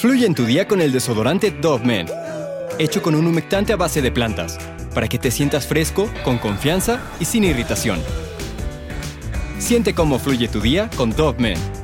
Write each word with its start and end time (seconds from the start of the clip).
Fluye 0.00 0.24
en 0.24 0.34
tu 0.34 0.46
día 0.46 0.66
con 0.66 0.80
el 0.80 0.92
desodorante 0.92 1.50
Dove 1.50 1.84
Men, 1.84 2.06
hecho 2.78 3.02
con 3.02 3.14
un 3.14 3.26
humectante 3.26 3.74
a 3.74 3.76
base 3.76 4.00
de 4.00 4.10
plantas, 4.10 4.56
para 4.94 5.06
que 5.08 5.18
te 5.18 5.30
sientas 5.30 5.66
fresco, 5.66 6.08
con 6.24 6.38
confianza 6.38 7.02
y 7.20 7.26
sin 7.26 7.44
irritación. 7.44 8.00
Siente 9.58 9.92
cómo 9.92 10.18
fluye 10.18 10.48
tu 10.48 10.62
día 10.62 10.88
con 10.96 11.10
Dove 11.10 11.38
Men. 11.38 11.79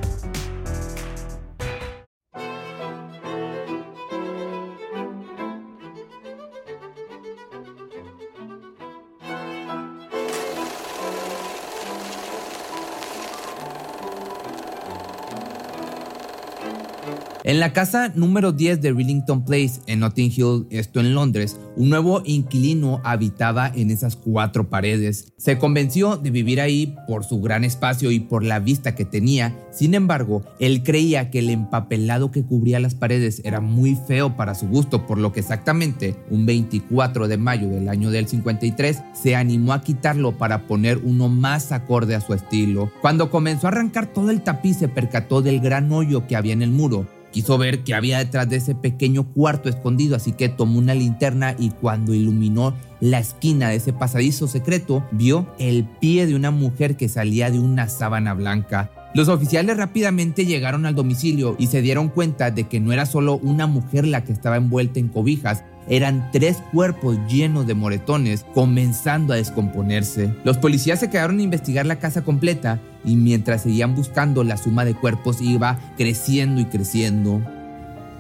La 17.67 17.73
casa 17.73 18.13
número 18.15 18.53
10 18.53 18.81
de 18.81 18.93
Rillington 18.93 19.45
Place 19.45 19.81
en 19.89 19.99
Notting 19.99 20.31
Hill, 20.31 20.67
esto 20.71 21.01
en 21.01 21.15
Londres, 21.15 21.59
un 21.75 21.91
nuevo 21.91 22.23
inquilino 22.25 23.01
habitaba 23.03 23.73
en 23.75 23.91
esas 23.91 24.15
cuatro 24.15 24.71
paredes. 24.71 25.33
Se 25.37 25.59
convenció 25.59 26.17
de 26.17 26.31
vivir 26.31 26.61
ahí 26.61 26.95
por 27.09 27.25
su 27.25 27.41
gran 27.41 27.65
espacio 27.65 28.13
y 28.13 28.21
por 28.21 28.45
la 28.45 28.61
vista 28.61 28.95
que 28.95 29.05
tenía. 29.05 29.53
Sin 29.73 29.95
embargo, 29.95 30.45
él 30.61 30.85
creía 30.85 31.29
que 31.29 31.41
el 31.41 31.51
empapelado 31.51 32.31
que 32.31 32.45
cubría 32.45 32.79
las 32.79 32.95
paredes 32.95 33.43
era 33.45 33.61
muy 33.61 33.99
feo 34.07 34.37
para 34.37 34.55
su 34.55 34.69
gusto, 34.69 35.05
por 35.05 35.19
lo 35.19 35.33
que 35.33 35.41
exactamente 35.41 36.15
un 36.31 36.47
24 36.47 37.27
de 37.27 37.37
mayo 37.37 37.69
del 37.69 37.89
año 37.89 38.13
del 38.13 38.29
53 38.29 39.03
se 39.13 39.35
animó 39.35 39.73
a 39.73 39.83
quitarlo 39.83 40.39
para 40.39 40.69
poner 40.69 40.99
uno 40.99 41.29
más 41.29 41.73
acorde 41.73 42.15
a 42.15 42.21
su 42.21 42.33
estilo. 42.33 42.93
Cuando 43.03 43.29
comenzó 43.29 43.67
a 43.67 43.71
arrancar 43.71 44.07
todo 44.07 44.31
el 44.31 44.43
tapiz 44.43 44.77
se 44.77 44.87
percató 44.87 45.43
del 45.43 45.59
gran 45.59 45.91
hoyo 45.91 46.29
que 46.29 46.37
había 46.37 46.53
en 46.53 46.63
el 46.63 46.71
muro 46.71 47.09
Quiso 47.37 47.59
ver 47.59 47.85
qué 47.85 47.93
había 47.93 48.17
detrás 48.17 48.49
de 48.49 48.57
ese 48.57 48.75
pequeño 48.75 49.31
cuarto 49.35 49.69
escondido, 49.69 50.17
así 50.17 50.33
que 50.33 50.49
tomó 50.49 50.79
una 50.79 50.95
linterna 50.95 51.55
y 51.59 51.69
cuando 51.69 52.15
iluminó 52.15 52.73
la 52.99 53.19
esquina 53.19 53.69
de 53.69 53.77
ese 53.77 53.93
pasadizo 53.93 54.49
secreto, 54.49 55.07
vio 55.11 55.47
el 55.59 55.85
pie 55.85 56.25
de 56.25 56.35
una 56.35 56.51
mujer 56.51 56.97
que 56.97 57.11
salía 57.11 57.51
de 57.51 57.59
una 57.61 57.91
sábana 57.91 58.33
blanca. 58.33 58.91
Los 59.17 59.29
oficiales 59.29 59.79
rápidamente 59.79 60.45
llegaron 60.45 60.85
al 60.85 60.95
domicilio 60.95 61.57
y 61.59 61.69
se 61.69 61.81
dieron 61.81 62.11
cuenta 62.11 62.51
de 62.51 62.65
que 62.65 62.81
no 62.81 62.93
era 62.93 63.07
solo 63.07 63.39
una 63.39 63.67
mujer 63.67 64.07
la 64.07 64.23
que 64.23 64.33
estaba 64.35 64.59
envuelta 64.59 65.01
en 65.01 65.09
cobijas, 65.09 65.65
eran 65.89 66.29
tres 66.33 66.59
cuerpos 66.71 67.17
llenos 67.27 67.67
de 67.67 67.73
moretones 67.73 68.45
comenzando 68.53 69.33
a 69.33 69.37
descomponerse. 69.37 70.35
Los 70.45 70.59
policías 70.59 71.01
se 71.01 71.09
quedaron 71.09 71.39
a 71.39 71.43
investigar 71.43 71.87
la 71.87 71.99
casa 71.99 72.25
completa 72.25 72.79
y 73.07 73.17
mientras 73.17 73.63
seguían 73.63 73.95
buscando 73.95 74.45
la 74.45 74.59
suma 74.59 74.85
de 74.85 74.93
cuerpos 74.93 75.41
iba 75.41 75.79
creciendo 75.97 76.61
y 76.61 76.67
creciendo. 76.67 77.41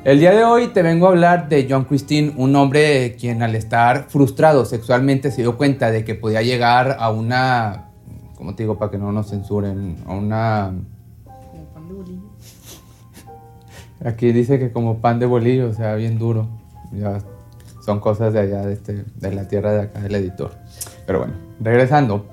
El 0.02 0.20
día 0.20 0.30
de 0.30 0.44
hoy 0.44 0.69
te 0.69 0.80
vengo 0.80 1.08
a 1.08 1.11
hablar 1.11 1.50
de 1.50 1.67
John 1.69 1.84
Christine, 1.84 2.33
un 2.36 2.56
hombre 2.56 3.17
quien 3.20 3.42
al 3.42 3.55
estar 3.55 4.06
frustrado 4.08 4.64
sexualmente 4.64 5.30
se 5.30 5.42
dio 5.42 5.58
cuenta 5.58 5.91
de 5.91 6.05
que 6.06 6.14
podía 6.14 6.41
llegar 6.41 6.97
a 6.98 7.11
una, 7.11 7.86
¿cómo 8.37 8.55
te 8.55 8.62
digo 8.62 8.79
para 8.79 8.91
que 8.91 8.98
no 8.98 9.12
nos 9.12 9.31
censuren? 9.31 9.97
A 10.06 10.15
una... 10.15 10.73
Como 11.25 11.65
pan 11.67 11.89
de 11.89 11.95
bolillo. 11.95 12.23
Aquí 14.05 14.33
dice 14.33 14.59
que 14.59 14.73
como 14.73 14.98
pan 14.98 15.19
de 15.19 15.27
bolillo, 15.27 15.70
o 15.70 15.73
sea, 15.73 15.95
bien 15.95 16.19
duro. 16.19 16.47
Ya 16.92 17.19
son 17.84 18.01
cosas 18.01 18.33
de 18.33 18.41
allá, 18.41 18.62
de, 18.62 18.75
este, 18.75 19.05
de 19.14 19.33
la 19.33 19.48
tierra 19.48 19.73
de 19.73 19.81
acá 19.83 20.01
del 20.01 20.14
editor. 20.17 20.51
Pero 21.07 21.20
bueno, 21.20 21.34
regresando. 21.61 22.27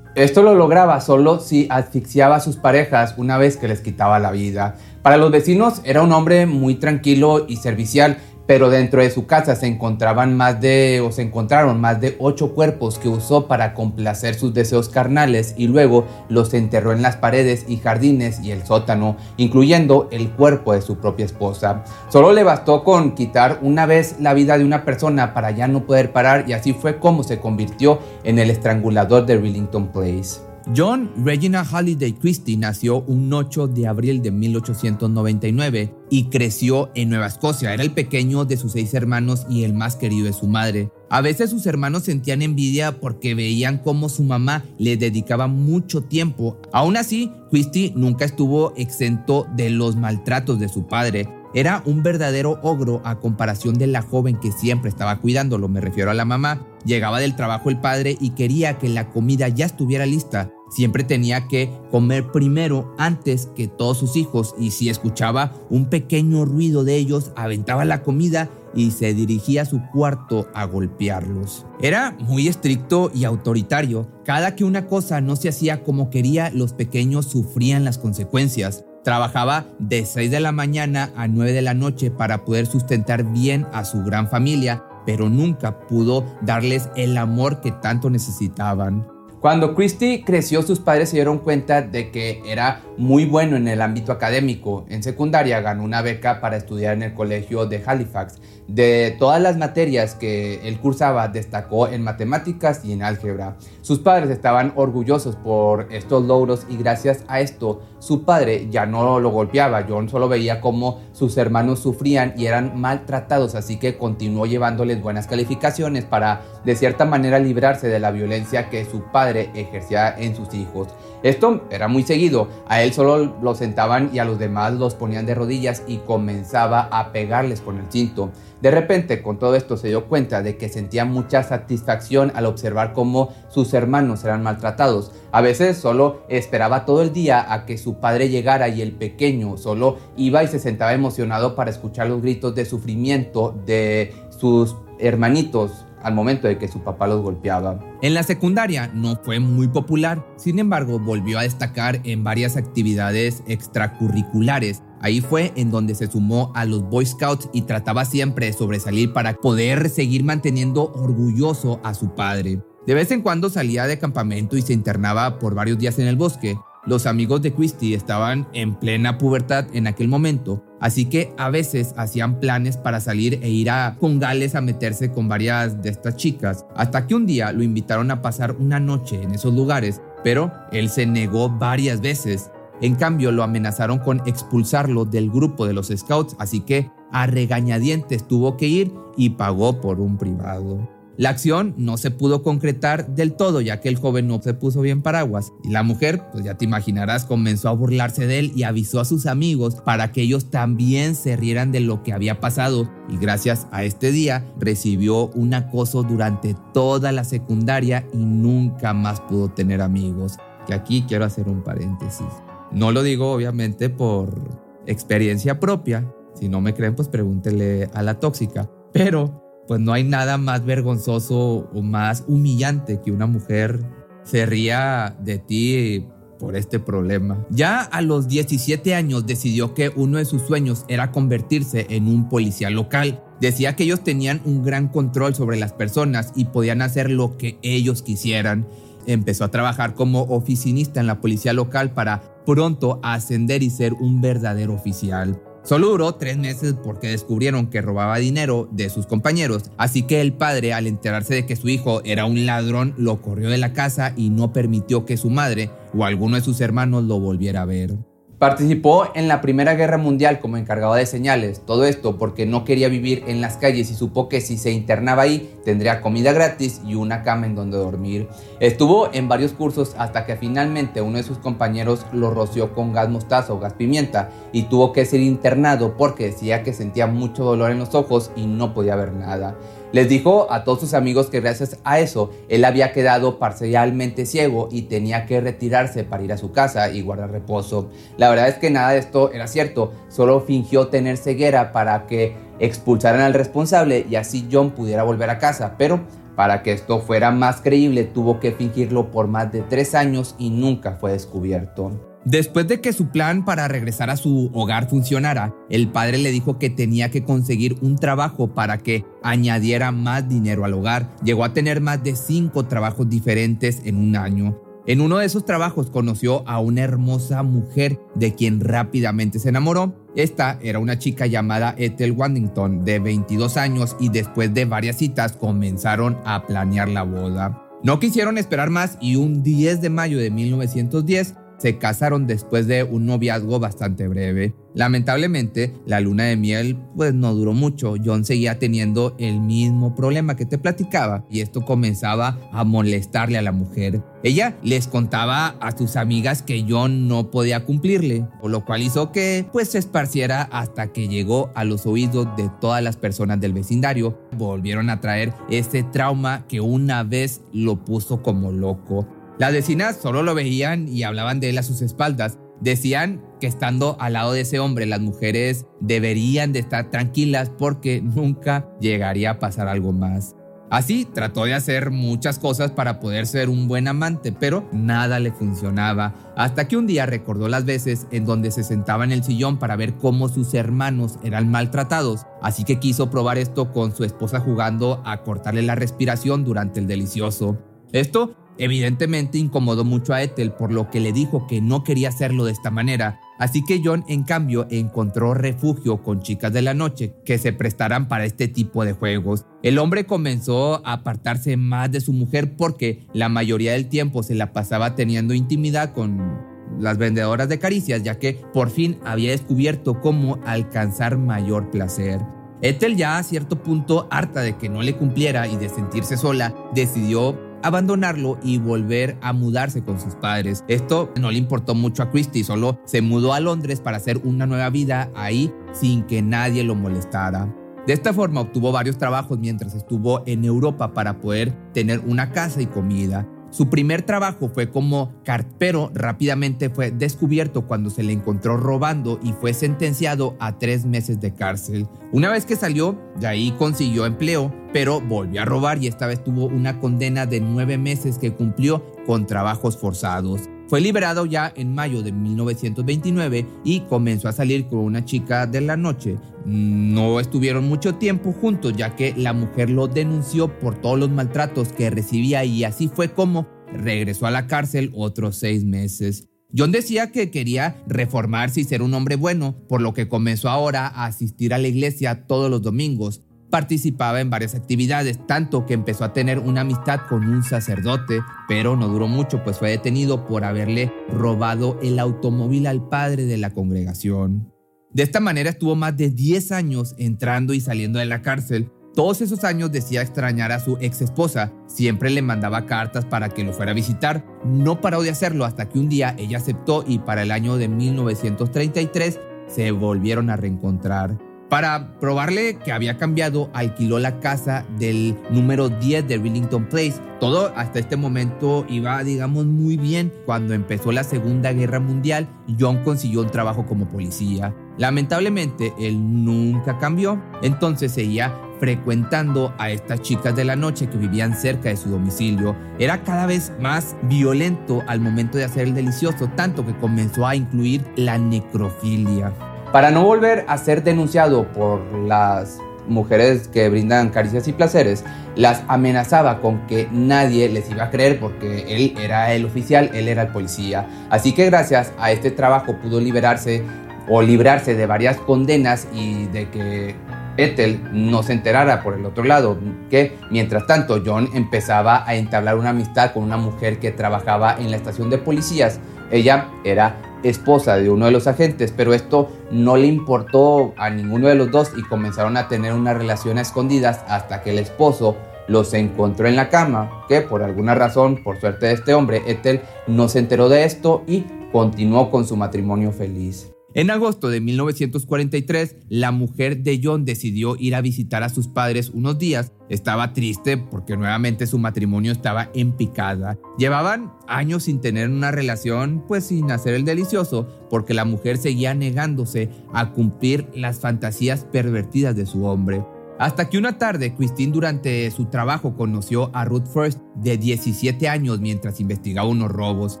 Esto 0.14 0.42
lo 0.42 0.54
lograba 0.54 1.00
solo 1.00 1.40
si 1.40 1.66
asfixiaba 1.70 2.36
a 2.36 2.40
sus 2.40 2.56
parejas 2.56 3.14
una 3.18 3.36
vez 3.36 3.56
que 3.56 3.68
les 3.68 3.80
quitaba 3.80 4.18
la 4.18 4.30
vida. 4.30 4.76
Para 5.02 5.18
los 5.18 5.30
vecinos 5.30 5.82
era 5.84 6.02
un 6.02 6.12
hombre 6.12 6.46
muy 6.46 6.76
tranquilo 6.76 7.46
y 7.48 7.56
servicial, 7.56 8.18
pero 8.46 8.70
dentro 8.70 9.02
de 9.02 9.10
su 9.10 9.26
casa 9.26 9.56
se 9.56 9.66
encontraban 9.66 10.36
más 10.36 10.60
de 10.60 11.00
o 11.00 11.12
se 11.12 11.22
encontraron 11.22 11.80
más 11.80 12.00
de 12.00 12.16
ocho 12.18 12.54
cuerpos 12.54 12.98
que 12.98 13.08
usó 13.08 13.46
para 13.46 13.74
complacer 13.74 14.34
sus 14.34 14.54
deseos 14.54 14.88
carnales 14.88 15.54
y 15.56 15.68
luego 15.68 16.06
los 16.28 16.54
enterró 16.54 16.92
en 16.92 17.02
las 17.02 17.16
paredes 17.16 17.64
y 17.68 17.76
jardines 17.78 18.40
y 18.40 18.50
el 18.50 18.64
sótano, 18.64 19.16
incluyendo 19.36 20.08
el 20.10 20.30
cuerpo 20.30 20.72
de 20.72 20.82
su 20.82 20.98
propia 20.98 21.26
esposa. 21.26 21.84
Solo 22.08 22.32
le 22.32 22.44
bastó 22.44 22.84
con 22.84 23.14
quitar 23.14 23.58
una 23.62 23.86
vez 23.86 24.16
la 24.20 24.34
vida 24.34 24.58
de 24.58 24.64
una 24.64 24.84
persona 24.84 25.34
para 25.34 25.50
ya 25.50 25.68
no 25.68 25.84
poder 25.84 26.12
parar 26.12 26.44
y 26.48 26.52
así 26.52 26.72
fue 26.72 26.98
como 26.98 27.22
se 27.22 27.38
convirtió 27.38 27.98
en 28.24 28.38
el 28.38 28.50
estrangulador 28.50 29.26
de 29.26 29.36
Rillington 29.36 29.88
Place. 29.88 30.55
John 30.74 31.12
Regina 31.24 31.62
Halliday 31.62 32.14
Christie 32.14 32.56
nació 32.56 33.02
un 33.02 33.32
8 33.32 33.68
de 33.68 33.86
abril 33.86 34.20
de 34.20 34.32
1899 34.32 35.94
y 36.10 36.24
creció 36.24 36.90
en 36.96 37.10
Nueva 37.10 37.28
Escocia. 37.28 37.72
Era 37.72 37.84
el 37.84 37.92
pequeño 37.92 38.44
de 38.44 38.56
sus 38.56 38.72
seis 38.72 38.92
hermanos 38.92 39.46
y 39.48 39.62
el 39.62 39.74
más 39.74 39.94
querido 39.94 40.26
de 40.26 40.32
su 40.32 40.48
madre. 40.48 40.90
A 41.08 41.20
veces 41.20 41.50
sus 41.50 41.66
hermanos 41.66 42.02
sentían 42.02 42.42
envidia 42.42 42.98
porque 42.98 43.36
veían 43.36 43.78
cómo 43.78 44.08
su 44.08 44.24
mamá 44.24 44.64
le 44.76 44.96
dedicaba 44.96 45.46
mucho 45.46 46.02
tiempo. 46.02 46.60
Aún 46.72 46.96
así, 46.96 47.30
Christie 47.50 47.92
nunca 47.94 48.24
estuvo 48.24 48.74
exento 48.76 49.46
de 49.54 49.70
los 49.70 49.94
maltratos 49.94 50.58
de 50.58 50.68
su 50.68 50.88
padre. 50.88 51.28
Era 51.54 51.82
un 51.86 52.02
verdadero 52.02 52.58
ogro 52.62 53.00
a 53.04 53.20
comparación 53.20 53.78
de 53.78 53.86
la 53.86 54.02
joven 54.02 54.36
que 54.40 54.50
siempre 54.50 54.90
estaba 54.90 55.20
cuidándolo, 55.20 55.68
me 55.68 55.80
refiero 55.80 56.10
a 56.10 56.14
la 56.14 56.24
mamá. 56.24 56.66
Llegaba 56.84 57.20
del 57.20 57.36
trabajo 57.36 57.70
el 57.70 57.80
padre 57.80 58.16
y 58.20 58.30
quería 58.30 58.78
que 58.78 58.88
la 58.88 59.08
comida 59.08 59.48
ya 59.48 59.64
estuviera 59.64 60.06
lista. 60.06 60.50
Siempre 60.68 61.04
tenía 61.04 61.46
que 61.48 61.70
comer 61.90 62.30
primero 62.32 62.94
antes 62.98 63.48
que 63.54 63.68
todos 63.68 63.98
sus 63.98 64.16
hijos 64.16 64.54
y 64.58 64.72
si 64.72 64.88
escuchaba 64.88 65.52
un 65.70 65.86
pequeño 65.86 66.44
ruido 66.44 66.84
de 66.84 66.96
ellos, 66.96 67.32
aventaba 67.36 67.84
la 67.84 68.02
comida 68.02 68.50
y 68.74 68.90
se 68.90 69.14
dirigía 69.14 69.62
a 69.62 69.66
su 69.66 69.80
cuarto 69.92 70.48
a 70.54 70.64
golpearlos. 70.64 71.64
Era 71.80 72.16
muy 72.20 72.48
estricto 72.48 73.10
y 73.14 73.24
autoritario. 73.24 74.08
Cada 74.24 74.54
que 74.54 74.64
una 74.64 74.86
cosa 74.86 75.20
no 75.20 75.36
se 75.36 75.48
hacía 75.48 75.82
como 75.82 76.10
quería, 76.10 76.50
los 76.50 76.72
pequeños 76.72 77.26
sufrían 77.26 77.84
las 77.84 77.98
consecuencias. 77.98 78.84
Trabajaba 79.04 79.66
de 79.78 80.04
6 80.04 80.30
de 80.30 80.40
la 80.40 80.52
mañana 80.52 81.12
a 81.16 81.28
9 81.28 81.52
de 81.52 81.62
la 81.62 81.74
noche 81.74 82.10
para 82.10 82.44
poder 82.44 82.66
sustentar 82.66 83.24
bien 83.32 83.66
a 83.72 83.84
su 83.84 84.02
gran 84.02 84.28
familia 84.28 84.84
pero 85.06 85.30
nunca 85.30 85.78
pudo 85.86 86.26
darles 86.42 86.90
el 86.96 87.16
amor 87.16 87.60
que 87.60 87.70
tanto 87.70 88.10
necesitaban. 88.10 89.06
Cuando 89.40 89.74
Christie 89.74 90.24
creció, 90.24 90.62
sus 90.62 90.80
padres 90.80 91.10
se 91.10 91.16
dieron 91.16 91.38
cuenta 91.38 91.82
de 91.82 92.10
que 92.10 92.42
era 92.46 92.82
muy 92.96 93.26
bueno 93.26 93.56
en 93.56 93.68
el 93.68 93.82
ámbito 93.82 94.10
académico. 94.10 94.86
En 94.88 95.02
secundaria 95.02 95.60
ganó 95.60 95.84
una 95.84 96.00
beca 96.00 96.40
para 96.40 96.56
estudiar 96.56 96.94
en 96.94 97.02
el 97.02 97.14
colegio 97.14 97.66
de 97.66 97.82
Halifax. 97.84 98.40
De 98.66 99.14
todas 99.18 99.40
las 99.40 99.58
materias 99.58 100.14
que 100.14 100.66
él 100.66 100.80
cursaba, 100.80 101.28
destacó 101.28 101.86
en 101.86 102.02
matemáticas 102.02 102.82
y 102.82 102.92
en 102.92 103.02
álgebra. 103.02 103.56
Sus 103.82 103.98
padres 103.98 104.30
estaban 104.30 104.72
orgullosos 104.74 105.36
por 105.36 105.92
estos 105.92 106.24
logros 106.24 106.66
y 106.70 106.78
gracias 106.78 107.22
a 107.28 107.40
esto 107.40 107.82
su 107.98 108.24
padre 108.24 108.68
ya 108.70 108.86
no 108.86 109.20
lo 109.20 109.30
golpeaba. 109.30 109.84
John 109.88 110.08
solo 110.08 110.28
veía 110.28 110.60
cómo 110.60 111.02
sus 111.16 111.38
hermanos 111.38 111.80
sufrían 111.80 112.34
y 112.36 112.44
eran 112.44 112.78
maltratados, 112.78 113.54
así 113.54 113.78
que 113.78 113.96
continuó 113.96 114.44
llevándoles 114.44 115.00
buenas 115.00 115.26
calificaciones 115.26 116.04
para 116.04 116.42
de 116.62 116.76
cierta 116.76 117.06
manera 117.06 117.38
librarse 117.38 117.88
de 117.88 117.98
la 117.98 118.10
violencia 118.10 118.68
que 118.68 118.84
su 118.84 119.00
padre 119.00 119.50
ejercía 119.54 120.14
en 120.18 120.36
sus 120.36 120.52
hijos. 120.52 120.88
Esto 121.22 121.64
era 121.70 121.88
muy 121.88 122.02
seguido, 122.02 122.48
a 122.68 122.82
él 122.82 122.92
solo 122.92 123.34
lo 123.40 123.54
sentaban 123.54 124.10
y 124.12 124.18
a 124.18 124.26
los 124.26 124.38
demás 124.38 124.74
los 124.74 124.94
ponían 124.94 125.24
de 125.24 125.34
rodillas 125.34 125.84
y 125.86 125.96
comenzaba 125.98 126.82
a 126.90 127.12
pegarles 127.12 127.62
con 127.62 127.78
el 127.78 127.86
cinto. 127.90 128.30
De 128.60 128.70
repente, 128.70 129.22
con 129.22 129.38
todo 129.38 129.54
esto, 129.54 129.76
se 129.76 129.88
dio 129.88 130.06
cuenta 130.06 130.42
de 130.42 130.56
que 130.56 130.68
sentía 130.68 131.04
mucha 131.04 131.42
satisfacción 131.42 132.32
al 132.34 132.46
observar 132.46 132.92
cómo 132.92 133.34
sus 133.48 133.74
hermanos 133.74 134.24
eran 134.24 134.42
maltratados. 134.42 135.12
A 135.32 135.40
veces 135.40 135.76
solo 135.76 136.22
esperaba 136.28 136.86
todo 136.86 137.02
el 137.02 137.12
día 137.12 137.52
a 137.52 137.66
que 137.66 137.76
su 137.76 138.00
padre 138.00 138.28
llegara 138.28 138.68
y 138.68 138.80
el 138.80 138.92
pequeño 138.92 139.56
solo 139.56 139.98
iba 140.16 140.42
y 140.42 140.48
se 140.48 140.58
sentaba 140.58 140.94
emocionado 140.94 141.54
para 141.54 141.70
escuchar 141.70 142.08
los 142.08 142.22
gritos 142.22 142.54
de 142.54 142.64
sufrimiento 142.64 143.54
de 143.66 144.14
sus 144.30 144.76
hermanitos 144.98 145.86
al 146.02 146.14
momento 146.14 146.46
de 146.46 146.56
que 146.56 146.68
su 146.68 146.80
papá 146.80 147.08
los 147.08 147.20
golpeaba. 147.20 147.80
En 148.00 148.14
la 148.14 148.22
secundaria 148.22 148.88
no 148.94 149.16
fue 149.16 149.40
muy 149.40 149.66
popular, 149.66 150.24
sin 150.36 150.60
embargo 150.60 151.00
volvió 151.00 151.38
a 151.38 151.42
destacar 151.42 152.00
en 152.04 152.22
varias 152.22 152.56
actividades 152.56 153.42
extracurriculares. 153.48 154.82
Ahí 155.06 155.20
fue 155.20 155.52
en 155.54 155.70
donde 155.70 155.94
se 155.94 156.10
sumó 156.10 156.50
a 156.56 156.64
los 156.64 156.82
Boy 156.82 157.06
Scouts 157.06 157.48
y 157.52 157.62
trataba 157.62 158.04
siempre 158.04 158.46
de 158.46 158.52
sobresalir 158.52 159.12
para 159.12 159.34
poder 159.34 159.88
seguir 159.88 160.24
manteniendo 160.24 160.92
orgulloso 160.94 161.80
a 161.84 161.94
su 161.94 162.16
padre. 162.16 162.60
De 162.88 162.94
vez 162.94 163.12
en 163.12 163.22
cuando 163.22 163.48
salía 163.48 163.86
de 163.86 164.00
campamento 164.00 164.56
y 164.56 164.62
se 164.62 164.72
internaba 164.72 165.38
por 165.38 165.54
varios 165.54 165.78
días 165.78 166.00
en 166.00 166.08
el 166.08 166.16
bosque, 166.16 166.58
los 166.86 167.06
amigos 167.06 167.40
de 167.40 167.54
Christie 167.54 167.94
estaban 167.94 168.48
en 168.52 168.74
plena 168.74 169.16
pubertad 169.16 169.68
en 169.74 169.86
aquel 169.86 170.08
momento, 170.08 170.64
así 170.80 171.04
que 171.04 171.32
a 171.38 171.50
veces 171.50 171.94
hacían 171.96 172.40
planes 172.40 172.76
para 172.76 172.98
salir 172.98 173.38
e 173.44 173.48
ir 173.48 173.70
a 173.70 173.96
Congales 174.00 174.56
a 174.56 174.60
meterse 174.60 175.12
con 175.12 175.28
varias 175.28 175.80
de 175.82 175.90
estas 175.90 176.16
chicas, 176.16 176.66
hasta 176.74 177.06
que 177.06 177.14
un 177.14 177.26
día 177.26 177.52
lo 177.52 177.62
invitaron 177.62 178.10
a 178.10 178.22
pasar 178.22 178.56
una 178.58 178.80
noche 178.80 179.22
en 179.22 179.30
esos 179.30 179.54
lugares, 179.54 180.00
pero 180.24 180.52
él 180.72 180.90
se 180.90 181.06
negó 181.06 181.48
varias 181.48 182.00
veces. 182.00 182.50
En 182.80 182.94
cambio, 182.94 183.32
lo 183.32 183.42
amenazaron 183.42 183.98
con 183.98 184.22
expulsarlo 184.26 185.04
del 185.04 185.30
grupo 185.30 185.66
de 185.66 185.72
los 185.72 185.88
Scouts, 185.88 186.36
así 186.38 186.60
que 186.60 186.90
a 187.12 187.26
regañadientes 187.26 188.26
tuvo 188.26 188.56
que 188.56 188.66
ir 188.66 188.92
y 189.16 189.30
pagó 189.30 189.80
por 189.80 190.00
un 190.00 190.18
privado. 190.18 190.96
La 191.18 191.30
acción 191.30 191.74
no 191.78 191.96
se 191.96 192.10
pudo 192.10 192.42
concretar 192.42 193.14
del 193.14 193.32
todo 193.32 193.62
ya 193.62 193.80
que 193.80 193.88
el 193.88 193.96
joven 193.96 194.28
no 194.28 194.42
se 194.42 194.52
puso 194.52 194.82
bien 194.82 195.00
paraguas 195.00 195.50
y 195.64 195.70
la 195.70 195.82
mujer, 195.82 196.22
pues 196.30 196.44
ya 196.44 196.58
te 196.58 196.66
imaginarás, 196.66 197.24
comenzó 197.24 197.70
a 197.70 197.72
burlarse 197.72 198.26
de 198.26 198.38
él 198.38 198.52
y 198.54 198.64
avisó 198.64 199.00
a 199.00 199.06
sus 199.06 199.24
amigos 199.24 199.76
para 199.76 200.12
que 200.12 200.20
ellos 200.20 200.50
también 200.50 201.14
se 201.14 201.34
rieran 201.36 201.72
de 201.72 201.80
lo 201.80 202.02
que 202.02 202.12
había 202.12 202.38
pasado 202.38 202.90
y 203.08 203.16
gracias 203.16 203.66
a 203.72 203.84
este 203.84 204.12
día 204.12 204.44
recibió 204.60 205.28
un 205.28 205.54
acoso 205.54 206.02
durante 206.02 206.54
toda 206.74 207.12
la 207.12 207.24
secundaria 207.24 208.06
y 208.12 208.18
nunca 208.18 208.92
más 208.92 209.20
pudo 209.22 209.48
tener 209.48 209.80
amigos. 209.80 210.36
Que 210.66 210.74
aquí 210.74 211.04
quiero 211.08 211.24
hacer 211.24 211.48
un 211.48 211.62
paréntesis. 211.62 212.26
No 212.72 212.92
lo 212.92 213.02
digo 213.02 213.32
obviamente 213.32 213.90
por 213.90 214.60
experiencia 214.86 215.60
propia, 215.60 216.12
si 216.34 216.48
no 216.48 216.60
me 216.60 216.74
creen 216.74 216.94
pues 216.94 217.08
pregúntele 217.08 217.88
a 217.94 218.02
la 218.02 218.20
tóxica, 218.20 218.70
pero 218.92 219.42
pues 219.66 219.80
no 219.80 219.92
hay 219.92 220.04
nada 220.04 220.38
más 220.38 220.64
vergonzoso 220.64 221.68
o 221.72 221.82
más 221.82 222.24
humillante 222.28 223.00
que 223.02 223.10
una 223.10 223.26
mujer 223.26 223.80
se 224.22 224.46
ría 224.46 225.16
de 225.20 225.38
ti 225.38 226.06
por 226.38 226.56
este 226.56 226.78
problema. 226.78 227.46
Ya 227.50 227.80
a 227.80 228.02
los 228.02 228.28
17 228.28 228.94
años 228.94 229.26
decidió 229.26 229.74
que 229.74 229.90
uno 229.94 230.18
de 230.18 230.24
sus 230.24 230.42
sueños 230.42 230.84
era 230.88 231.10
convertirse 231.10 231.86
en 231.90 232.08
un 232.08 232.28
policía 232.28 232.70
local. 232.70 233.22
Decía 233.40 233.76
que 233.76 233.84
ellos 233.84 234.04
tenían 234.04 234.40
un 234.44 234.62
gran 234.62 234.88
control 234.88 235.34
sobre 235.34 235.56
las 235.56 235.72
personas 235.72 236.32
y 236.34 236.46
podían 236.46 236.82
hacer 236.82 237.10
lo 237.10 237.36
que 237.36 237.58
ellos 237.62 238.02
quisieran. 238.02 238.66
Empezó 239.06 239.44
a 239.44 239.50
trabajar 239.50 239.94
como 239.94 240.22
oficinista 240.22 241.00
en 241.00 241.06
la 241.06 241.20
policía 241.20 241.52
local 241.52 241.92
para 241.92 242.22
pronto 242.44 243.00
ascender 243.02 243.62
y 243.62 243.70
ser 243.70 243.94
un 243.94 244.20
verdadero 244.20 244.74
oficial. 244.74 245.40
Solo 245.66 245.88
duró 245.88 246.14
tres 246.14 246.38
meses 246.38 246.76
porque 246.80 247.08
descubrieron 247.08 247.66
que 247.66 247.82
robaba 247.82 248.18
dinero 248.18 248.68
de 248.70 248.88
sus 248.88 249.06
compañeros, 249.06 249.64
así 249.78 250.04
que 250.04 250.20
el 250.20 250.32
padre 250.32 250.72
al 250.72 250.86
enterarse 250.86 251.34
de 251.34 251.44
que 251.44 251.56
su 251.56 251.68
hijo 251.68 252.02
era 252.04 252.24
un 252.24 252.46
ladrón 252.46 252.94
lo 252.96 253.20
corrió 253.20 253.50
de 253.50 253.58
la 253.58 253.72
casa 253.72 254.12
y 254.16 254.30
no 254.30 254.52
permitió 254.52 255.04
que 255.04 255.16
su 255.16 255.28
madre 255.28 255.72
o 255.92 256.04
alguno 256.04 256.36
de 256.36 256.42
sus 256.42 256.60
hermanos 256.60 257.02
lo 257.02 257.18
volviera 257.18 257.62
a 257.62 257.64
ver. 257.64 257.96
Participó 258.38 259.08
en 259.14 259.28
la 259.28 259.40
Primera 259.40 259.76
Guerra 259.76 259.96
Mundial 259.96 260.40
como 260.40 260.58
encargado 260.58 260.92
de 260.92 261.06
señales, 261.06 261.62
todo 261.64 261.86
esto 261.86 262.18
porque 262.18 262.44
no 262.44 262.64
quería 262.64 262.90
vivir 262.90 263.24
en 263.28 263.40
las 263.40 263.56
calles 263.56 263.90
y 263.90 263.94
supo 263.94 264.28
que 264.28 264.42
si 264.42 264.58
se 264.58 264.72
internaba 264.72 265.22
ahí 265.22 265.56
tendría 265.64 266.02
comida 266.02 266.34
gratis 266.34 266.82
y 266.86 266.96
una 266.96 267.22
cama 267.22 267.46
en 267.46 267.54
donde 267.54 267.78
dormir. 267.78 268.28
Estuvo 268.60 269.08
en 269.14 269.26
varios 269.26 269.54
cursos 269.54 269.94
hasta 269.96 270.26
que 270.26 270.36
finalmente 270.36 271.00
uno 271.00 271.16
de 271.16 271.22
sus 271.22 271.38
compañeros 271.38 272.04
lo 272.12 272.30
roció 272.30 272.74
con 272.74 272.92
gas 272.92 273.08
mostaza 273.08 273.54
o 273.54 273.58
gas 273.58 273.72
pimienta 273.72 274.28
y 274.52 274.64
tuvo 274.64 274.92
que 274.92 275.06
ser 275.06 275.20
internado 275.20 275.96
porque 275.96 276.26
decía 276.26 276.62
que 276.62 276.74
sentía 276.74 277.06
mucho 277.06 277.42
dolor 277.42 277.70
en 277.70 277.78
los 277.78 277.94
ojos 277.94 278.32
y 278.36 278.44
no 278.44 278.74
podía 278.74 278.96
ver 278.96 279.14
nada. 279.14 279.56
Les 279.92 280.08
dijo 280.08 280.48
a 280.50 280.64
todos 280.64 280.80
sus 280.80 280.94
amigos 280.94 281.30
que 281.30 281.40
gracias 281.40 281.78
a 281.84 282.00
eso 282.00 282.30
él 282.48 282.64
había 282.64 282.92
quedado 282.92 283.38
parcialmente 283.38 284.26
ciego 284.26 284.68
y 284.70 284.82
tenía 284.82 285.26
que 285.26 285.40
retirarse 285.40 286.04
para 286.04 286.24
ir 286.24 286.32
a 286.32 286.38
su 286.38 286.52
casa 286.52 286.90
y 286.90 287.02
guardar 287.02 287.30
reposo. 287.30 287.90
La 288.18 288.28
verdad 288.28 288.48
es 288.48 288.56
que 288.56 288.70
nada 288.70 288.90
de 288.90 288.98
esto 288.98 289.32
era 289.32 289.46
cierto, 289.46 289.92
solo 290.08 290.40
fingió 290.40 290.88
tener 290.88 291.16
ceguera 291.16 291.72
para 291.72 292.06
que 292.06 292.36
expulsaran 292.58 293.20
al 293.20 293.34
responsable 293.34 294.06
y 294.08 294.16
así 294.16 294.48
John 294.50 294.72
pudiera 294.72 295.02
volver 295.02 295.30
a 295.30 295.38
casa, 295.38 295.76
pero 295.78 296.00
para 296.34 296.62
que 296.62 296.72
esto 296.72 297.00
fuera 297.00 297.30
más 297.30 297.60
creíble 297.60 298.04
tuvo 298.04 298.40
que 298.40 298.52
fingirlo 298.52 299.10
por 299.10 299.26
más 299.26 299.52
de 299.52 299.62
tres 299.62 299.94
años 299.94 300.34
y 300.38 300.50
nunca 300.50 300.92
fue 300.92 301.12
descubierto. 301.12 302.05
Después 302.26 302.66
de 302.66 302.80
que 302.80 302.92
su 302.92 303.10
plan 303.10 303.44
para 303.44 303.68
regresar 303.68 304.10
a 304.10 304.16
su 304.16 304.50
hogar 304.52 304.90
funcionara, 304.90 305.54
el 305.70 305.86
padre 305.86 306.18
le 306.18 306.32
dijo 306.32 306.58
que 306.58 306.70
tenía 306.70 307.08
que 307.08 307.22
conseguir 307.22 307.76
un 307.82 307.94
trabajo 307.94 308.52
para 308.52 308.78
que 308.78 309.04
añadiera 309.22 309.92
más 309.92 310.28
dinero 310.28 310.64
al 310.64 310.74
hogar. 310.74 311.14
Llegó 311.22 311.44
a 311.44 311.52
tener 311.52 311.80
más 311.80 312.02
de 312.02 312.16
cinco 312.16 312.66
trabajos 312.66 313.08
diferentes 313.08 313.80
en 313.84 313.94
un 313.96 314.16
año. 314.16 314.60
En 314.88 315.00
uno 315.00 315.18
de 315.18 315.26
esos 315.26 315.44
trabajos 315.44 315.88
conoció 315.88 316.42
a 316.48 316.58
una 316.58 316.82
hermosa 316.82 317.44
mujer 317.44 318.00
de 318.16 318.34
quien 318.34 318.58
rápidamente 318.58 319.38
se 319.38 319.50
enamoró. 319.50 319.94
Esta 320.16 320.58
era 320.62 320.80
una 320.80 320.98
chica 320.98 321.26
llamada 321.26 321.76
Ethel 321.78 322.10
Waddington 322.10 322.84
de 322.84 322.98
22 322.98 323.56
años 323.56 323.96
y 324.00 324.08
después 324.08 324.52
de 324.52 324.64
varias 324.64 324.96
citas 324.96 325.34
comenzaron 325.34 326.18
a 326.24 326.44
planear 326.44 326.88
la 326.88 327.04
boda. 327.04 327.62
No 327.84 328.00
quisieron 328.00 328.36
esperar 328.36 328.70
más 328.70 328.98
y 329.00 329.14
un 329.14 329.44
10 329.44 329.80
de 329.80 329.90
mayo 329.90 330.18
de 330.18 330.30
1910 330.32 331.34
se 331.58 331.78
casaron 331.78 332.26
después 332.26 332.66
de 332.66 332.82
un 332.82 333.06
noviazgo 333.06 333.58
bastante 333.58 334.08
breve. 334.08 334.54
Lamentablemente, 334.74 335.72
la 335.86 336.00
luna 336.00 336.24
de 336.24 336.36
miel 336.36 336.76
pues 336.94 337.14
no 337.14 337.34
duró 337.34 337.54
mucho. 337.54 337.94
John 338.04 338.26
seguía 338.26 338.58
teniendo 338.58 339.16
el 339.18 339.40
mismo 339.40 339.94
problema 339.94 340.36
que 340.36 340.44
te 340.44 340.58
platicaba 340.58 341.24
y 341.30 341.40
esto 341.40 341.64
comenzaba 341.64 342.38
a 342.52 342.62
molestarle 342.62 343.38
a 343.38 343.42
la 343.42 343.52
mujer. 343.52 344.02
Ella 344.22 344.58
les 344.62 344.86
contaba 344.86 345.56
a 345.60 345.74
sus 345.74 345.96
amigas 345.96 346.42
que 346.42 346.66
John 346.68 347.08
no 347.08 347.30
podía 347.30 347.64
cumplirle, 347.64 348.26
por 348.40 348.50
lo 348.50 348.66
cual 348.66 348.82
hizo 348.82 349.12
que 349.12 349.46
pues 349.50 349.70
se 349.70 349.78
esparciera 349.78 350.42
hasta 350.42 350.92
que 350.92 351.08
llegó 351.08 351.50
a 351.54 351.64
los 351.64 351.86
oídos 351.86 352.26
de 352.36 352.50
todas 352.60 352.82
las 352.82 352.96
personas 352.96 353.40
del 353.40 353.54
vecindario. 353.54 354.18
Volvieron 354.36 354.90
a 354.90 355.00
traer 355.00 355.32
ese 355.48 355.84
trauma 355.84 356.44
que 356.48 356.60
una 356.60 357.02
vez 357.02 357.40
lo 357.52 357.82
puso 357.82 358.22
como 358.22 358.52
loco. 358.52 359.06
Las 359.38 359.52
vecinas 359.52 359.96
solo 359.96 360.22
lo 360.22 360.34
veían 360.34 360.88
y 360.88 361.02
hablaban 361.02 361.40
de 361.40 361.50
él 361.50 361.58
a 361.58 361.62
sus 361.62 361.82
espaldas. 361.82 362.38
Decían 362.60 363.22
que 363.38 363.46
estando 363.46 363.98
al 364.00 364.14
lado 364.14 364.32
de 364.32 364.40
ese 364.40 364.60
hombre 364.60 364.86
las 364.86 365.00
mujeres 365.00 365.66
deberían 365.80 366.54
de 366.54 366.60
estar 366.60 366.90
tranquilas 366.90 367.50
porque 367.50 368.00
nunca 368.00 368.66
llegaría 368.80 369.32
a 369.32 369.38
pasar 369.38 369.68
algo 369.68 369.92
más. 369.92 370.34
Así 370.70 371.04
trató 371.04 371.44
de 371.44 371.54
hacer 371.54 371.90
muchas 371.90 372.38
cosas 372.40 372.72
para 372.72 372.98
poder 372.98 373.26
ser 373.26 373.50
un 373.50 373.68
buen 373.68 373.86
amante, 373.86 374.32
pero 374.32 374.68
nada 374.72 375.20
le 375.20 375.30
funcionaba, 375.30 376.14
hasta 376.34 376.66
que 376.66 376.76
un 376.76 376.88
día 376.88 377.06
recordó 377.06 377.48
las 377.48 377.64
veces 377.64 378.08
en 378.10 378.24
donde 378.24 378.50
se 378.50 378.64
sentaba 378.64 379.04
en 379.04 379.12
el 379.12 379.22
sillón 379.22 379.58
para 379.58 379.76
ver 379.76 379.94
cómo 379.94 380.28
sus 380.28 380.54
hermanos 380.54 381.20
eran 381.22 381.48
maltratados, 381.50 382.26
así 382.42 382.64
que 382.64 382.80
quiso 382.80 383.10
probar 383.10 383.38
esto 383.38 383.72
con 383.72 383.94
su 383.94 384.02
esposa 384.02 384.40
jugando 384.40 385.02
a 385.04 385.22
cortarle 385.22 385.62
la 385.62 385.76
respiración 385.76 386.44
durante 386.44 386.80
el 386.80 386.88
delicioso. 386.88 387.58
Esto 387.92 388.34
Evidentemente 388.58 389.38
incomodó 389.38 389.84
mucho 389.84 390.14
a 390.14 390.22
Ethel 390.22 390.52
por 390.52 390.72
lo 390.72 390.90
que 390.90 391.00
le 391.00 391.12
dijo 391.12 391.46
que 391.46 391.60
no 391.60 391.84
quería 391.84 392.08
hacerlo 392.08 392.44
de 392.44 392.52
esta 392.52 392.70
manera, 392.70 393.20
así 393.38 393.62
que 393.64 393.82
John 393.84 394.04
en 394.08 394.24
cambio 394.24 394.66
encontró 394.70 395.34
refugio 395.34 396.02
con 396.02 396.22
chicas 396.22 396.52
de 396.52 396.62
la 396.62 396.72
noche 396.72 397.12
que 397.24 397.38
se 397.38 397.52
prestaran 397.52 398.08
para 398.08 398.24
este 398.24 398.48
tipo 398.48 398.84
de 398.84 398.94
juegos. 398.94 399.44
El 399.62 399.78
hombre 399.78 400.06
comenzó 400.06 400.86
a 400.86 400.94
apartarse 400.94 401.56
más 401.56 401.92
de 401.92 402.00
su 402.00 402.12
mujer 402.12 402.56
porque 402.56 403.06
la 403.12 403.28
mayoría 403.28 403.72
del 403.72 403.88
tiempo 403.88 404.22
se 404.22 404.34
la 404.34 404.52
pasaba 404.52 404.94
teniendo 404.94 405.34
intimidad 405.34 405.92
con 405.92 406.56
las 406.80 406.98
vendedoras 406.98 407.48
de 407.48 407.58
caricias 407.58 408.02
ya 408.02 408.18
que 408.18 408.40
por 408.52 408.70
fin 408.70 408.98
había 409.04 409.30
descubierto 409.30 410.00
cómo 410.00 410.38
alcanzar 410.44 411.18
mayor 411.18 411.70
placer. 411.70 412.20
Ethel 412.62 412.96
ya 412.96 413.18
a 413.18 413.22
cierto 413.22 413.62
punto 413.62 414.08
harta 414.10 414.40
de 414.40 414.56
que 414.56 414.70
no 414.70 414.82
le 414.82 414.96
cumpliera 414.96 415.46
y 415.46 415.56
de 415.56 415.68
sentirse 415.68 416.16
sola, 416.16 416.54
decidió 416.74 417.38
abandonarlo 417.62 418.38
y 418.42 418.58
volver 418.58 419.16
a 419.20 419.32
mudarse 419.32 419.82
con 419.82 420.00
sus 420.00 420.14
padres. 420.14 420.64
Esto 420.68 421.12
no 421.20 421.30
le 421.30 421.38
importó 421.38 421.74
mucho 421.74 422.02
a 422.02 422.10
Christie, 422.10 422.44
solo 422.44 422.80
se 422.84 423.02
mudó 423.02 423.32
a 423.32 423.40
Londres 423.40 423.80
para 423.80 423.96
hacer 423.96 424.18
una 424.24 424.46
nueva 424.46 424.70
vida 424.70 425.10
ahí 425.14 425.52
sin 425.72 426.02
que 426.04 426.22
nadie 426.22 426.64
lo 426.64 426.74
molestara. 426.74 427.54
De 427.86 427.92
esta 427.92 428.12
forma 428.12 428.40
obtuvo 428.40 428.72
varios 428.72 428.98
trabajos 428.98 429.38
mientras 429.38 429.74
estuvo 429.74 430.22
en 430.26 430.44
Europa 430.44 430.92
para 430.92 431.20
poder 431.20 431.52
tener 431.72 432.00
una 432.00 432.32
casa 432.32 432.60
y 432.60 432.66
comida. 432.66 433.28
Su 433.50 433.70
primer 433.70 434.02
trabajo 434.02 434.48
fue 434.48 434.70
como 434.70 435.12
cartero, 435.24 435.90
rápidamente 435.94 436.68
fue 436.68 436.90
descubierto 436.90 437.66
cuando 437.66 437.90
se 437.90 438.02
le 438.02 438.12
encontró 438.12 438.56
robando 438.56 439.18
y 439.22 439.32
fue 439.32 439.54
sentenciado 439.54 440.36
a 440.40 440.58
tres 440.58 440.84
meses 440.84 441.20
de 441.20 441.32
cárcel. 441.32 441.86
Una 442.12 442.30
vez 442.30 442.44
que 442.44 442.56
salió, 442.56 442.98
de 443.18 443.26
ahí 443.26 443.52
consiguió 443.52 444.04
empleo, 444.06 444.52
pero 444.72 445.00
volvió 445.00 445.42
a 445.42 445.44
robar 445.44 445.82
y 445.82 445.86
esta 445.86 446.06
vez 446.06 446.22
tuvo 446.22 446.46
una 446.46 446.80
condena 446.80 447.26
de 447.26 447.40
nueve 447.40 447.78
meses 447.78 448.18
que 448.18 448.34
cumplió 448.34 448.84
con 449.06 449.26
trabajos 449.26 449.76
forzados. 449.76 450.42
Fue 450.68 450.80
liberado 450.80 451.26
ya 451.26 451.52
en 451.54 451.74
mayo 451.74 452.02
de 452.02 452.10
1929 452.10 453.46
y 453.64 453.80
comenzó 453.80 454.28
a 454.28 454.32
salir 454.32 454.66
con 454.66 454.80
una 454.80 455.04
chica 455.04 455.46
de 455.46 455.60
la 455.60 455.76
noche. 455.76 456.18
No 456.44 457.20
estuvieron 457.20 457.68
mucho 457.68 457.94
tiempo 457.94 458.32
juntos 458.32 458.74
ya 458.76 458.96
que 458.96 459.14
la 459.16 459.32
mujer 459.32 459.70
lo 459.70 459.86
denunció 459.86 460.58
por 460.58 460.80
todos 460.80 460.98
los 460.98 461.10
maltratos 461.10 461.72
que 461.72 461.90
recibía 461.90 462.44
y 462.44 462.64
así 462.64 462.88
fue 462.88 463.12
como 463.12 463.46
regresó 463.72 464.26
a 464.26 464.32
la 464.32 464.48
cárcel 464.48 464.90
otros 464.94 465.36
seis 465.36 465.64
meses. 465.64 466.28
John 466.56 466.72
decía 466.72 467.10
que 467.10 467.30
quería 467.30 467.82
reformarse 467.86 468.60
y 468.60 468.64
ser 468.64 468.82
un 468.82 468.94
hombre 468.94 469.16
bueno, 469.16 469.56
por 469.68 469.82
lo 469.82 469.92
que 469.94 470.08
comenzó 470.08 470.48
ahora 470.48 470.86
a 470.86 471.06
asistir 471.06 471.52
a 471.52 471.58
la 471.58 471.68
iglesia 471.68 472.26
todos 472.26 472.50
los 472.50 472.62
domingos. 472.62 473.22
Participaba 473.50 474.20
en 474.20 474.30
varias 474.30 474.54
actividades, 474.54 475.26
tanto 475.26 475.66
que 475.66 475.74
empezó 475.74 476.04
a 476.04 476.12
tener 476.12 476.38
una 476.38 476.62
amistad 476.62 477.00
con 477.08 477.26
un 477.28 477.42
sacerdote, 477.42 478.20
pero 478.48 478.76
no 478.76 478.88
duró 478.88 479.08
mucho, 479.08 479.42
pues 479.42 479.58
fue 479.58 479.70
detenido 479.70 480.26
por 480.26 480.44
haberle 480.44 480.92
robado 481.08 481.78
el 481.82 481.98
automóvil 481.98 482.66
al 482.66 482.88
padre 482.88 483.24
de 483.24 483.36
la 483.36 483.50
congregación. 483.50 484.52
De 484.92 485.02
esta 485.02 485.20
manera 485.20 485.50
estuvo 485.50 485.76
más 485.76 485.96
de 485.96 486.10
10 486.10 486.52
años 486.52 486.94
entrando 486.98 487.52
y 487.52 487.60
saliendo 487.60 487.98
de 487.98 488.06
la 488.06 488.22
cárcel. 488.22 488.72
Todos 488.94 489.20
esos 489.20 489.44
años 489.44 489.70
decía 489.70 490.00
extrañar 490.00 490.52
a 490.52 490.60
su 490.60 490.78
ex 490.80 491.02
esposa, 491.02 491.52
siempre 491.66 492.08
le 492.08 492.22
mandaba 492.22 492.64
cartas 492.64 493.04
para 493.04 493.28
que 493.28 493.44
lo 493.44 493.52
fuera 493.52 493.72
a 493.72 493.74
visitar. 493.74 494.24
No 494.46 494.80
paró 494.80 495.02
de 495.02 495.10
hacerlo 495.10 495.44
hasta 495.44 495.68
que 495.68 495.78
un 495.78 495.90
día 495.90 496.14
ella 496.18 496.38
aceptó 496.38 496.82
y 496.86 496.98
para 496.98 497.22
el 497.24 497.30
año 497.30 497.58
de 497.58 497.68
1933 497.68 499.20
se 499.48 499.70
volvieron 499.70 500.30
a 500.30 500.36
reencontrar. 500.36 501.18
Para 501.48 502.00
probarle 502.00 502.56
que 502.56 502.72
había 502.72 502.98
cambiado, 502.98 503.50
alquiló 503.54 504.00
la 504.00 504.18
casa 504.18 504.64
del 504.78 505.16
número 505.30 505.68
10 505.68 506.08
de 506.08 506.18
Rillington 506.18 506.64
Place. 506.68 506.94
Todo 507.20 507.52
hasta 507.54 507.78
este 507.78 507.96
momento 507.96 508.66
iba, 508.68 509.02
digamos, 509.04 509.46
muy 509.46 509.76
bien. 509.76 510.12
Cuando 510.24 510.54
empezó 510.54 510.90
la 510.90 511.04
Segunda 511.04 511.52
Guerra 511.52 511.78
Mundial, 511.78 512.28
John 512.58 512.82
consiguió 512.82 513.20
un 513.20 513.30
trabajo 513.30 513.64
como 513.64 513.88
policía. 513.88 514.52
Lamentablemente, 514.76 515.72
él 515.78 516.24
nunca 516.24 516.78
cambió. 516.78 517.22
Entonces 517.42 517.92
seguía 517.92 518.34
frecuentando 518.58 519.54
a 519.58 519.70
estas 519.70 520.02
chicas 520.02 520.34
de 520.34 520.44
la 520.44 520.56
noche 520.56 520.88
que 520.88 520.98
vivían 520.98 521.36
cerca 521.36 521.68
de 521.68 521.76
su 521.76 521.90
domicilio. 521.90 522.56
Era 522.80 523.04
cada 523.04 523.26
vez 523.26 523.52
más 523.60 523.94
violento 524.02 524.82
al 524.88 525.00
momento 525.00 525.38
de 525.38 525.44
hacer 525.44 525.68
el 525.68 525.74
delicioso, 525.74 526.28
tanto 526.34 526.66
que 526.66 526.76
comenzó 526.76 527.24
a 527.24 527.36
incluir 527.36 527.84
la 527.94 528.18
necrofilia. 528.18 529.32
Para 529.72 529.90
no 529.90 530.04
volver 530.04 530.44
a 530.48 530.58
ser 530.58 530.82
denunciado 530.82 531.46
por 531.52 531.82
las 531.92 532.58
mujeres 532.88 533.48
que 533.48 533.68
brindan 533.68 534.10
caricias 534.10 534.46
y 534.48 534.52
placeres, 534.52 535.04
las 535.34 535.62
amenazaba 535.68 536.40
con 536.40 536.66
que 536.66 536.88
nadie 536.92 537.48
les 537.48 537.68
iba 537.70 537.84
a 537.84 537.90
creer 537.90 538.18
porque 538.20 538.64
él 538.68 538.94
era 538.98 539.32
el 539.34 539.44
oficial, 539.44 539.90
él 539.92 540.08
era 540.08 540.22
el 540.22 540.28
policía. 540.28 540.86
Así 541.10 541.32
que 541.32 541.46
gracias 541.46 541.92
a 541.98 542.12
este 542.12 542.30
trabajo 542.30 542.76
pudo 542.80 543.00
liberarse 543.00 543.64
o 544.08 544.22
librarse 544.22 544.74
de 544.74 544.86
varias 544.86 545.16
condenas 545.16 545.88
y 545.92 546.26
de 546.26 546.48
que 546.48 546.94
Ethel 547.36 547.82
no 547.92 548.22
se 548.22 548.32
enterara 548.32 548.82
por 548.82 548.94
el 548.94 549.04
otro 549.04 549.24
lado, 549.24 549.58
que 549.90 550.16
mientras 550.30 550.66
tanto 550.66 551.02
John 551.04 551.28
empezaba 551.34 552.08
a 552.08 552.14
entablar 552.14 552.56
una 552.56 552.70
amistad 552.70 553.12
con 553.12 553.24
una 553.24 553.36
mujer 553.36 553.78
que 553.78 553.90
trabajaba 553.90 554.56
en 554.58 554.70
la 554.70 554.76
estación 554.76 555.10
de 555.10 555.18
policías. 555.18 555.80
Ella 556.10 556.48
era 556.64 556.96
esposa 557.28 557.76
de 557.76 557.90
uno 557.90 558.06
de 558.06 558.10
los 558.10 558.26
agentes, 558.26 558.72
pero 558.76 558.94
esto 558.94 559.30
no 559.50 559.76
le 559.76 559.86
importó 559.86 560.74
a 560.76 560.90
ninguno 560.90 561.28
de 561.28 561.34
los 561.34 561.50
dos 561.50 561.72
y 561.76 561.82
comenzaron 561.82 562.36
a 562.36 562.48
tener 562.48 562.72
una 562.72 562.94
relación 562.94 563.38
a 563.38 563.42
escondidas 563.42 564.04
hasta 564.08 564.42
que 564.42 564.50
el 564.50 564.58
esposo 564.58 565.16
los 565.48 565.74
encontró 565.74 566.26
en 566.26 566.36
la 566.36 566.48
cama, 566.48 567.04
que 567.08 567.20
por 567.20 567.42
alguna 567.42 567.74
razón, 567.74 568.22
por 568.22 568.40
suerte 568.40 568.66
de 568.66 568.72
este 568.72 568.94
hombre, 568.94 569.22
Ethel 569.26 569.60
no 569.86 570.08
se 570.08 570.18
enteró 570.18 570.48
de 570.48 570.64
esto 570.64 571.04
y 571.06 571.24
continuó 571.52 572.10
con 572.10 572.26
su 572.26 572.36
matrimonio 572.36 572.92
feliz. 572.92 573.55
En 573.76 573.90
agosto 573.90 574.30
de 574.30 574.40
1943, 574.40 575.76
la 575.90 576.10
mujer 576.10 576.62
de 576.62 576.80
John 576.82 577.04
decidió 577.04 577.56
ir 577.58 577.74
a 577.74 577.82
visitar 577.82 578.22
a 578.22 578.30
sus 578.30 578.48
padres 578.48 578.88
unos 578.88 579.18
días. 579.18 579.52
Estaba 579.68 580.14
triste 580.14 580.56
porque 580.56 580.96
nuevamente 580.96 581.46
su 581.46 581.58
matrimonio 581.58 582.10
estaba 582.10 582.50
en 582.54 582.72
picada. 582.72 583.36
Llevaban 583.58 584.14
años 584.28 584.62
sin 584.62 584.80
tener 584.80 585.10
una 585.10 585.30
relación, 585.30 586.02
pues 586.08 586.24
sin 586.24 586.50
hacer 586.50 586.72
el 586.72 586.86
delicioso, 586.86 587.48
porque 587.68 587.92
la 587.92 588.06
mujer 588.06 588.38
seguía 588.38 588.72
negándose 588.72 589.50
a 589.74 589.92
cumplir 589.92 590.48
las 590.54 590.80
fantasías 590.80 591.44
pervertidas 591.44 592.16
de 592.16 592.24
su 592.24 592.46
hombre. 592.46 592.82
Hasta 593.18 593.48
que 593.48 593.56
una 593.56 593.78
tarde, 593.78 594.14
Christine 594.14 594.52
durante 594.52 595.10
su 595.10 595.26
trabajo 595.26 595.74
conoció 595.74 596.30
a 596.34 596.44
Ruth 596.44 596.66
First, 596.66 597.00
de 597.14 597.38
17 597.38 598.08
años, 598.10 598.40
mientras 598.40 598.78
investigaba 598.78 599.26
unos 599.26 599.50
robos. 599.50 600.00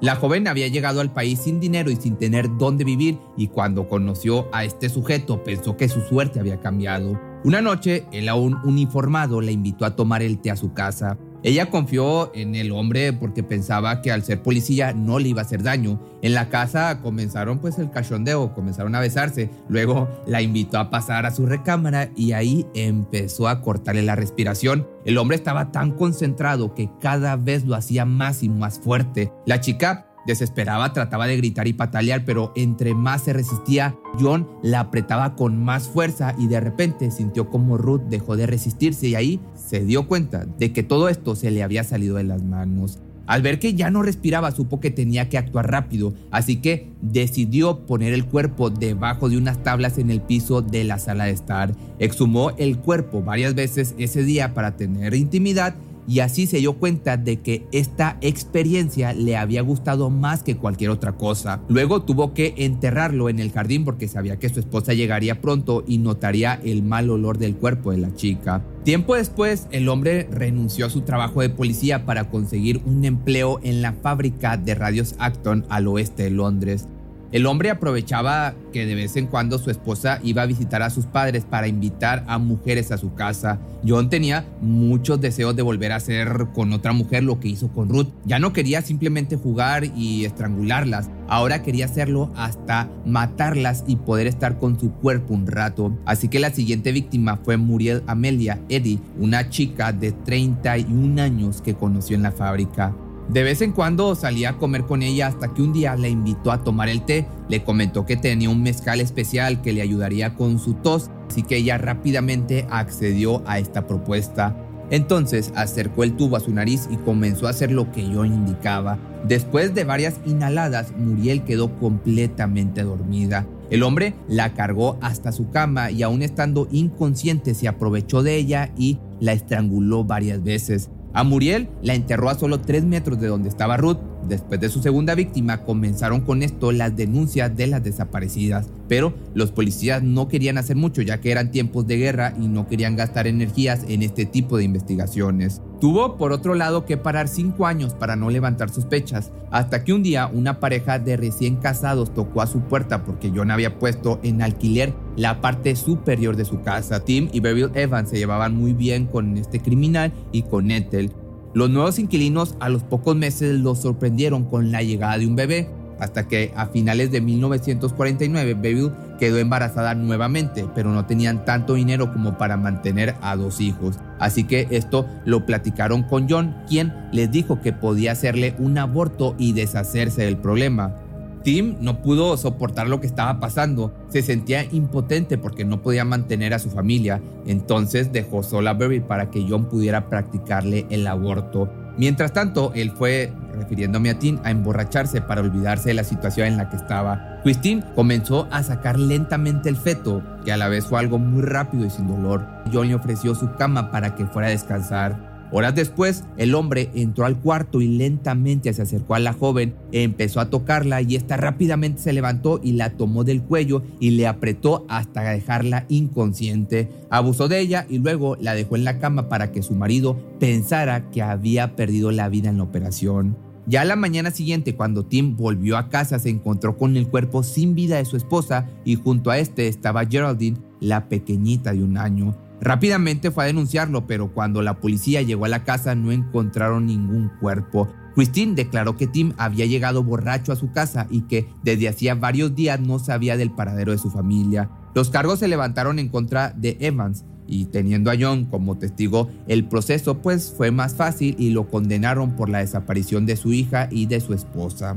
La 0.00 0.14
joven 0.14 0.46
había 0.46 0.68
llegado 0.68 1.00
al 1.00 1.12
país 1.12 1.40
sin 1.40 1.58
dinero 1.58 1.90
y 1.90 1.96
sin 1.96 2.16
tener 2.16 2.48
dónde 2.58 2.84
vivir, 2.84 3.18
y 3.36 3.48
cuando 3.48 3.88
conoció 3.88 4.46
a 4.52 4.64
este 4.64 4.88
sujeto 4.88 5.42
pensó 5.42 5.76
que 5.76 5.88
su 5.88 6.00
suerte 6.02 6.38
había 6.38 6.60
cambiado. 6.60 7.20
Una 7.44 7.60
noche, 7.60 8.06
él 8.12 8.28
aún 8.28 8.58
uniformado 8.62 9.40
la 9.40 9.50
invitó 9.50 9.84
a 9.84 9.96
tomar 9.96 10.22
el 10.22 10.38
té 10.38 10.52
a 10.52 10.56
su 10.56 10.72
casa. 10.72 11.18
Ella 11.44 11.70
confió 11.70 12.34
en 12.34 12.54
el 12.54 12.70
hombre 12.70 13.12
porque 13.12 13.42
pensaba 13.42 14.00
que 14.00 14.12
al 14.12 14.22
ser 14.22 14.42
policía 14.42 14.92
no 14.92 15.18
le 15.18 15.30
iba 15.30 15.42
a 15.42 15.44
hacer 15.44 15.62
daño. 15.62 16.00
En 16.22 16.34
la 16.34 16.48
casa 16.48 17.00
comenzaron 17.00 17.58
pues 17.58 17.78
el 17.78 17.90
cachondeo, 17.90 18.54
comenzaron 18.54 18.94
a 18.94 19.00
besarse. 19.00 19.50
Luego 19.68 20.08
la 20.26 20.40
invitó 20.40 20.78
a 20.78 20.90
pasar 20.90 21.26
a 21.26 21.32
su 21.32 21.46
recámara 21.46 22.10
y 22.14 22.32
ahí 22.32 22.66
empezó 22.74 23.48
a 23.48 23.60
cortarle 23.60 24.02
la 24.02 24.14
respiración. 24.14 24.86
El 25.04 25.18
hombre 25.18 25.36
estaba 25.36 25.72
tan 25.72 25.92
concentrado 25.92 26.74
que 26.74 26.90
cada 27.00 27.34
vez 27.36 27.64
lo 27.64 27.74
hacía 27.74 28.04
más 28.04 28.44
y 28.44 28.48
más 28.48 28.78
fuerte. 28.78 29.32
La 29.44 29.60
chica 29.60 30.06
Desesperaba, 30.26 30.92
trataba 30.92 31.26
de 31.26 31.36
gritar 31.36 31.66
y 31.66 31.72
patalear, 31.72 32.24
pero 32.24 32.52
entre 32.54 32.94
más 32.94 33.22
se 33.22 33.32
resistía, 33.32 33.96
John 34.20 34.48
la 34.62 34.80
apretaba 34.80 35.34
con 35.34 35.62
más 35.62 35.88
fuerza 35.88 36.34
y 36.38 36.46
de 36.46 36.60
repente 36.60 37.10
sintió 37.10 37.50
como 37.50 37.76
Ruth 37.76 38.02
dejó 38.02 38.36
de 38.36 38.46
resistirse 38.46 39.08
y 39.08 39.14
ahí 39.16 39.40
se 39.66 39.84
dio 39.84 40.08
cuenta 40.08 40.44
de 40.58 40.72
que 40.72 40.82
todo 40.82 41.08
esto 41.08 41.34
se 41.34 41.50
le 41.50 41.62
había 41.62 41.84
salido 41.84 42.16
de 42.16 42.24
las 42.24 42.42
manos. 42.42 42.98
Al 43.26 43.40
ver 43.40 43.58
que 43.58 43.74
ya 43.74 43.90
no 43.90 44.02
respiraba, 44.02 44.50
supo 44.50 44.80
que 44.80 44.90
tenía 44.90 45.28
que 45.28 45.38
actuar 45.38 45.70
rápido, 45.70 46.12
así 46.30 46.56
que 46.56 46.88
decidió 47.00 47.86
poner 47.86 48.12
el 48.12 48.26
cuerpo 48.26 48.68
debajo 48.68 49.28
de 49.28 49.38
unas 49.38 49.62
tablas 49.62 49.98
en 49.98 50.10
el 50.10 50.20
piso 50.20 50.60
de 50.60 50.84
la 50.84 50.98
sala 50.98 51.24
de 51.24 51.30
estar. 51.30 51.74
Exhumó 51.98 52.50
el 52.58 52.78
cuerpo 52.78 53.22
varias 53.22 53.54
veces 53.54 53.94
ese 53.96 54.24
día 54.24 54.54
para 54.54 54.76
tener 54.76 55.14
intimidad 55.14 55.74
y 56.06 56.20
así 56.20 56.46
se 56.46 56.58
dio 56.58 56.74
cuenta 56.74 57.16
de 57.16 57.40
que 57.40 57.66
esta 57.72 58.18
experiencia 58.20 59.12
le 59.12 59.36
había 59.36 59.62
gustado 59.62 60.10
más 60.10 60.42
que 60.42 60.56
cualquier 60.56 60.90
otra 60.90 61.12
cosa. 61.12 61.60
Luego 61.68 62.02
tuvo 62.02 62.34
que 62.34 62.54
enterrarlo 62.58 63.28
en 63.28 63.38
el 63.38 63.52
jardín 63.52 63.84
porque 63.84 64.08
sabía 64.08 64.38
que 64.38 64.48
su 64.48 64.60
esposa 64.60 64.94
llegaría 64.94 65.40
pronto 65.40 65.84
y 65.86 65.98
notaría 65.98 66.60
el 66.64 66.82
mal 66.82 67.10
olor 67.10 67.38
del 67.38 67.56
cuerpo 67.56 67.92
de 67.92 67.98
la 67.98 68.14
chica. 68.14 68.64
Tiempo 68.84 69.14
después, 69.14 69.68
el 69.70 69.88
hombre 69.88 70.28
renunció 70.30 70.86
a 70.86 70.90
su 70.90 71.02
trabajo 71.02 71.40
de 71.40 71.50
policía 71.50 72.04
para 72.04 72.30
conseguir 72.30 72.82
un 72.84 73.04
empleo 73.04 73.60
en 73.62 73.80
la 73.80 73.92
fábrica 73.92 74.56
de 74.56 74.74
radios 74.74 75.14
Acton 75.18 75.64
al 75.68 75.86
oeste 75.86 76.24
de 76.24 76.30
Londres. 76.30 76.88
El 77.32 77.46
hombre 77.46 77.70
aprovechaba 77.70 78.54
que 78.74 78.84
de 78.84 78.94
vez 78.94 79.16
en 79.16 79.26
cuando 79.26 79.58
su 79.58 79.70
esposa 79.70 80.20
iba 80.22 80.42
a 80.42 80.46
visitar 80.46 80.82
a 80.82 80.90
sus 80.90 81.06
padres 81.06 81.44
para 81.44 81.66
invitar 81.66 82.24
a 82.26 82.36
mujeres 82.36 82.92
a 82.92 82.98
su 82.98 83.14
casa. 83.14 83.58
John 83.88 84.10
tenía 84.10 84.44
muchos 84.60 85.18
deseos 85.18 85.56
de 85.56 85.62
volver 85.62 85.92
a 85.92 85.96
hacer 85.96 86.48
con 86.54 86.74
otra 86.74 86.92
mujer 86.92 87.22
lo 87.24 87.40
que 87.40 87.48
hizo 87.48 87.68
con 87.68 87.88
Ruth. 87.88 88.08
Ya 88.26 88.38
no 88.38 88.52
quería 88.52 88.82
simplemente 88.82 89.36
jugar 89.36 89.84
y 89.96 90.26
estrangularlas, 90.26 91.08
ahora 91.26 91.62
quería 91.62 91.86
hacerlo 91.86 92.30
hasta 92.36 92.90
matarlas 93.06 93.84
y 93.86 93.96
poder 93.96 94.26
estar 94.26 94.58
con 94.58 94.78
su 94.78 94.92
cuerpo 94.92 95.32
un 95.32 95.46
rato. 95.46 95.96
Así 96.04 96.28
que 96.28 96.38
la 96.38 96.50
siguiente 96.50 96.92
víctima 96.92 97.38
fue 97.42 97.56
Muriel 97.56 98.02
Amelia 98.06 98.60
Eddy, 98.68 99.00
una 99.18 99.48
chica 99.48 99.92
de 99.92 100.12
31 100.12 101.22
años 101.22 101.62
que 101.62 101.74
conoció 101.74 102.14
en 102.14 102.24
la 102.24 102.32
fábrica. 102.32 102.94
De 103.28 103.42
vez 103.42 103.62
en 103.62 103.72
cuando 103.72 104.14
salía 104.14 104.50
a 104.50 104.58
comer 104.58 104.84
con 104.84 105.02
ella 105.02 105.28
hasta 105.28 105.54
que 105.54 105.62
un 105.62 105.72
día 105.72 105.96
la 105.96 106.08
invitó 106.08 106.52
a 106.52 106.62
tomar 106.62 106.88
el 106.88 107.04
té. 107.04 107.26
Le 107.48 107.62
comentó 107.62 108.04
que 108.04 108.16
tenía 108.16 108.50
un 108.50 108.62
mezcal 108.62 109.00
especial 109.00 109.62
que 109.62 109.72
le 109.72 109.82
ayudaría 109.82 110.34
con 110.34 110.58
su 110.58 110.74
tos, 110.74 111.10
así 111.28 111.42
que 111.42 111.56
ella 111.56 111.78
rápidamente 111.78 112.66
accedió 112.70 113.42
a 113.46 113.58
esta 113.58 113.86
propuesta. 113.86 114.56
Entonces 114.90 115.52
acercó 115.54 116.04
el 116.04 116.14
tubo 116.16 116.36
a 116.36 116.40
su 116.40 116.52
nariz 116.52 116.86
y 116.90 116.96
comenzó 116.96 117.46
a 117.46 117.50
hacer 117.50 117.72
lo 117.72 117.90
que 117.92 118.06
yo 118.06 118.26
indicaba. 118.26 118.98
Después 119.26 119.74
de 119.74 119.84
varias 119.84 120.16
inhaladas, 120.26 120.92
Muriel 120.98 121.44
quedó 121.44 121.78
completamente 121.78 122.82
dormida. 122.82 123.46
El 123.70 123.84
hombre 123.84 124.12
la 124.28 124.52
cargó 124.52 124.98
hasta 125.00 125.32
su 125.32 125.48
cama 125.48 125.90
y 125.90 126.02
aún 126.02 126.20
estando 126.20 126.68
inconsciente 126.70 127.54
se 127.54 127.68
aprovechó 127.68 128.22
de 128.22 128.36
ella 128.36 128.70
y 128.76 128.98
la 129.18 129.32
estranguló 129.32 130.04
varias 130.04 130.42
veces. 130.42 130.90
A 131.14 131.24
Muriel 131.24 131.68
la 131.82 131.94
enterró 131.94 132.30
a 132.30 132.34
solo 132.34 132.60
3 132.60 132.84
metros 132.84 133.20
de 133.20 133.28
donde 133.28 133.48
estaba 133.48 133.76
Ruth. 133.76 133.98
Después 134.26 134.60
de 134.60 134.68
su 134.68 134.80
segunda 134.80 135.14
víctima 135.14 135.64
comenzaron 135.64 136.20
con 136.20 136.42
esto 136.42 136.72
las 136.72 136.96
denuncias 136.96 137.54
de 137.56 137.66
las 137.66 137.82
desaparecidas, 137.82 138.68
pero 138.88 139.12
los 139.34 139.50
policías 139.50 140.02
no 140.02 140.28
querían 140.28 140.58
hacer 140.58 140.76
mucho 140.76 141.02
ya 141.02 141.20
que 141.20 141.32
eran 141.32 141.50
tiempos 141.50 141.86
de 141.86 141.96
guerra 141.96 142.32
y 142.40 142.46
no 142.46 142.68
querían 142.68 142.96
gastar 142.96 143.26
energías 143.26 143.84
en 143.88 144.02
este 144.02 144.24
tipo 144.24 144.56
de 144.56 144.64
investigaciones. 144.64 145.60
Tuvo 145.80 146.16
por 146.16 146.32
otro 146.32 146.54
lado 146.54 146.86
que 146.86 146.96
parar 146.96 147.26
5 147.26 147.66
años 147.66 147.94
para 147.94 148.14
no 148.14 148.30
levantar 148.30 148.70
sospechas, 148.70 149.32
hasta 149.50 149.82
que 149.82 149.92
un 149.92 150.04
día 150.04 150.30
una 150.32 150.60
pareja 150.60 150.98
de 151.00 151.16
recién 151.16 151.56
casados 151.56 152.14
tocó 152.14 152.40
a 152.42 152.46
su 152.46 152.60
puerta 152.60 153.04
porque 153.04 153.32
John 153.34 153.50
había 153.50 153.78
puesto 153.78 154.20
en 154.22 154.40
alquiler 154.40 154.94
la 155.16 155.40
parte 155.40 155.76
superior 155.76 156.36
de 156.36 156.44
su 156.44 156.62
casa. 156.62 157.04
Tim 157.04 157.28
y 157.32 157.40
Beryl 157.40 157.70
Evans 157.74 158.10
se 158.10 158.18
llevaban 158.18 158.56
muy 158.56 158.72
bien 158.72 159.06
con 159.06 159.36
este 159.36 159.60
criminal 159.60 160.12
y 160.32 160.42
con 160.42 160.70
Ethel. 160.70 161.12
Los 161.54 161.68
nuevos 161.68 161.98
inquilinos 161.98 162.56
a 162.60 162.70
los 162.70 162.82
pocos 162.82 163.14
meses 163.14 163.60
los 163.60 163.80
sorprendieron 163.80 164.44
con 164.44 164.72
la 164.72 164.82
llegada 164.82 165.18
de 165.18 165.26
un 165.26 165.36
bebé. 165.36 165.68
hasta 166.00 166.26
que 166.26 166.52
a 166.56 166.66
finales 166.66 167.12
de 167.12 167.20
1949 167.20 168.54
Beryl 168.54 168.90
quedó 169.20 169.38
embarazada 169.38 169.94
nuevamente, 169.94 170.66
pero 170.74 170.90
no 170.90 171.06
tenían 171.06 171.44
tanto 171.44 171.74
dinero 171.74 172.12
como 172.12 172.36
para 172.36 172.56
mantener 172.56 173.14
a 173.22 173.36
dos 173.36 173.60
hijos. 173.60 174.00
Así 174.18 174.42
que 174.42 174.66
esto 174.70 175.06
lo 175.24 175.46
platicaron 175.46 176.02
con 176.02 176.28
John, 176.28 176.56
quien 176.68 176.92
les 177.12 177.30
dijo 177.30 177.60
que 177.60 177.72
podía 177.72 178.10
hacerle 178.12 178.56
un 178.58 178.78
aborto 178.78 179.36
y 179.38 179.52
deshacerse 179.52 180.22
del 180.24 180.38
problema. 180.38 180.96
Tim 181.42 181.76
no 181.80 182.02
pudo 182.02 182.36
soportar 182.36 182.88
lo 182.88 183.00
que 183.00 183.06
estaba 183.06 183.40
pasando, 183.40 183.92
se 184.08 184.22
sentía 184.22 184.64
impotente 184.64 185.38
porque 185.38 185.64
no 185.64 185.82
podía 185.82 186.04
mantener 186.04 186.54
a 186.54 186.58
su 186.58 186.70
familia, 186.70 187.20
entonces 187.46 188.12
dejó 188.12 188.42
sola 188.42 188.70
a 188.70 188.74
Beryl 188.74 189.02
para 189.02 189.30
que 189.30 189.44
John 189.48 189.66
pudiera 189.66 190.08
practicarle 190.08 190.86
el 190.90 191.06
aborto. 191.06 191.68
Mientras 191.98 192.32
tanto, 192.32 192.72
él 192.74 192.90
fue, 192.90 193.32
refiriéndome 193.54 194.10
a 194.10 194.18
Tim, 194.18 194.38
a 194.44 194.50
emborracharse 194.50 195.20
para 195.20 195.42
olvidarse 195.42 195.90
de 195.90 195.94
la 195.94 196.04
situación 196.04 196.46
en 196.46 196.56
la 196.56 196.70
que 196.70 196.76
estaba. 196.76 197.40
Christine 197.42 197.84
comenzó 197.94 198.48
a 198.50 198.62
sacar 198.62 198.98
lentamente 198.98 199.68
el 199.68 199.76
feto, 199.76 200.22
que 200.44 200.52
a 200.52 200.56
la 200.56 200.68
vez 200.68 200.86
fue 200.86 201.00
algo 201.00 201.18
muy 201.18 201.42
rápido 201.42 201.84
y 201.84 201.90
sin 201.90 202.08
dolor. 202.08 202.46
John 202.72 202.88
le 202.88 202.94
ofreció 202.94 203.34
su 203.34 203.52
cama 203.56 203.90
para 203.90 204.14
que 204.14 204.26
fuera 204.26 204.48
a 204.48 204.52
descansar. 204.52 205.31
Horas 205.54 205.74
después, 205.74 206.24
el 206.38 206.54
hombre 206.54 206.90
entró 206.94 207.26
al 207.26 207.38
cuarto 207.38 207.82
y 207.82 207.88
lentamente 207.88 208.72
se 208.72 208.80
acercó 208.80 209.14
a 209.14 209.18
la 209.18 209.34
joven, 209.34 209.74
empezó 209.92 210.40
a 210.40 210.48
tocarla 210.48 211.02
y 211.02 211.14
esta 211.14 211.36
rápidamente 211.36 212.00
se 212.00 212.14
levantó 212.14 212.58
y 212.62 212.72
la 212.72 212.96
tomó 212.96 213.22
del 213.22 213.42
cuello 213.42 213.82
y 214.00 214.12
le 214.12 214.26
apretó 214.26 214.86
hasta 214.88 215.20
dejarla 215.22 215.84
inconsciente. 215.90 216.88
Abusó 217.10 217.48
de 217.48 217.60
ella 217.60 217.86
y 217.90 217.98
luego 217.98 218.36
la 218.40 218.54
dejó 218.54 218.76
en 218.76 218.84
la 218.84 218.98
cama 218.98 219.28
para 219.28 219.52
que 219.52 219.62
su 219.62 219.74
marido 219.74 220.18
pensara 220.40 221.10
que 221.10 221.20
había 221.20 221.76
perdido 221.76 222.12
la 222.12 222.30
vida 222.30 222.48
en 222.48 222.56
la 222.56 222.64
operación. 222.64 223.36
Ya 223.66 223.84
la 223.84 223.94
mañana 223.94 224.30
siguiente, 224.30 224.74
cuando 224.74 225.04
Tim 225.04 225.36
volvió 225.36 225.76
a 225.76 225.88
casa, 225.88 226.18
se 226.18 226.30
encontró 226.30 226.76
con 226.76 226.96
el 226.96 227.06
cuerpo 227.06 227.42
sin 227.42 227.74
vida 227.74 227.98
de 227.98 228.06
su 228.06 228.16
esposa 228.16 228.66
y 228.84 228.96
junto 228.96 229.30
a 229.30 229.38
este 229.38 229.68
estaba 229.68 230.06
Geraldine, 230.06 230.58
la 230.80 231.08
pequeñita 231.08 231.72
de 231.72 231.84
un 231.84 231.96
año. 231.96 232.34
Rápidamente 232.62 233.32
fue 233.32 233.42
a 233.42 233.46
denunciarlo, 233.48 234.06
pero 234.06 234.32
cuando 234.32 234.62
la 234.62 234.78
policía 234.78 235.20
llegó 235.20 235.46
a 235.46 235.48
la 235.48 235.64
casa 235.64 235.96
no 235.96 236.12
encontraron 236.12 236.86
ningún 236.86 237.28
cuerpo. 237.40 237.88
Christine 238.14 238.54
declaró 238.54 238.96
que 238.96 239.08
Tim 239.08 239.32
había 239.36 239.66
llegado 239.66 240.04
borracho 240.04 240.52
a 240.52 240.56
su 240.56 240.70
casa 240.70 241.08
y 241.10 241.22
que 241.22 241.48
desde 241.64 241.88
hacía 241.88 242.14
varios 242.14 242.54
días 242.54 242.78
no 242.78 243.00
sabía 243.00 243.36
del 243.36 243.50
paradero 243.50 243.90
de 243.90 243.98
su 243.98 244.10
familia. 244.10 244.70
Los 244.94 245.10
cargos 245.10 245.40
se 245.40 245.48
levantaron 245.48 245.98
en 245.98 246.08
contra 246.08 246.50
de 246.50 246.76
Evans 246.78 247.24
y 247.48 247.64
teniendo 247.64 248.12
a 248.12 248.14
John 248.18 248.44
como 248.44 248.78
testigo, 248.78 249.28
el 249.48 249.64
proceso 249.64 250.18
pues 250.18 250.54
fue 250.56 250.70
más 250.70 250.94
fácil 250.94 251.34
y 251.40 251.50
lo 251.50 251.68
condenaron 251.68 252.36
por 252.36 252.48
la 252.48 252.58
desaparición 252.58 253.26
de 253.26 253.34
su 253.34 253.52
hija 253.52 253.88
y 253.90 254.06
de 254.06 254.20
su 254.20 254.34
esposa. 254.34 254.96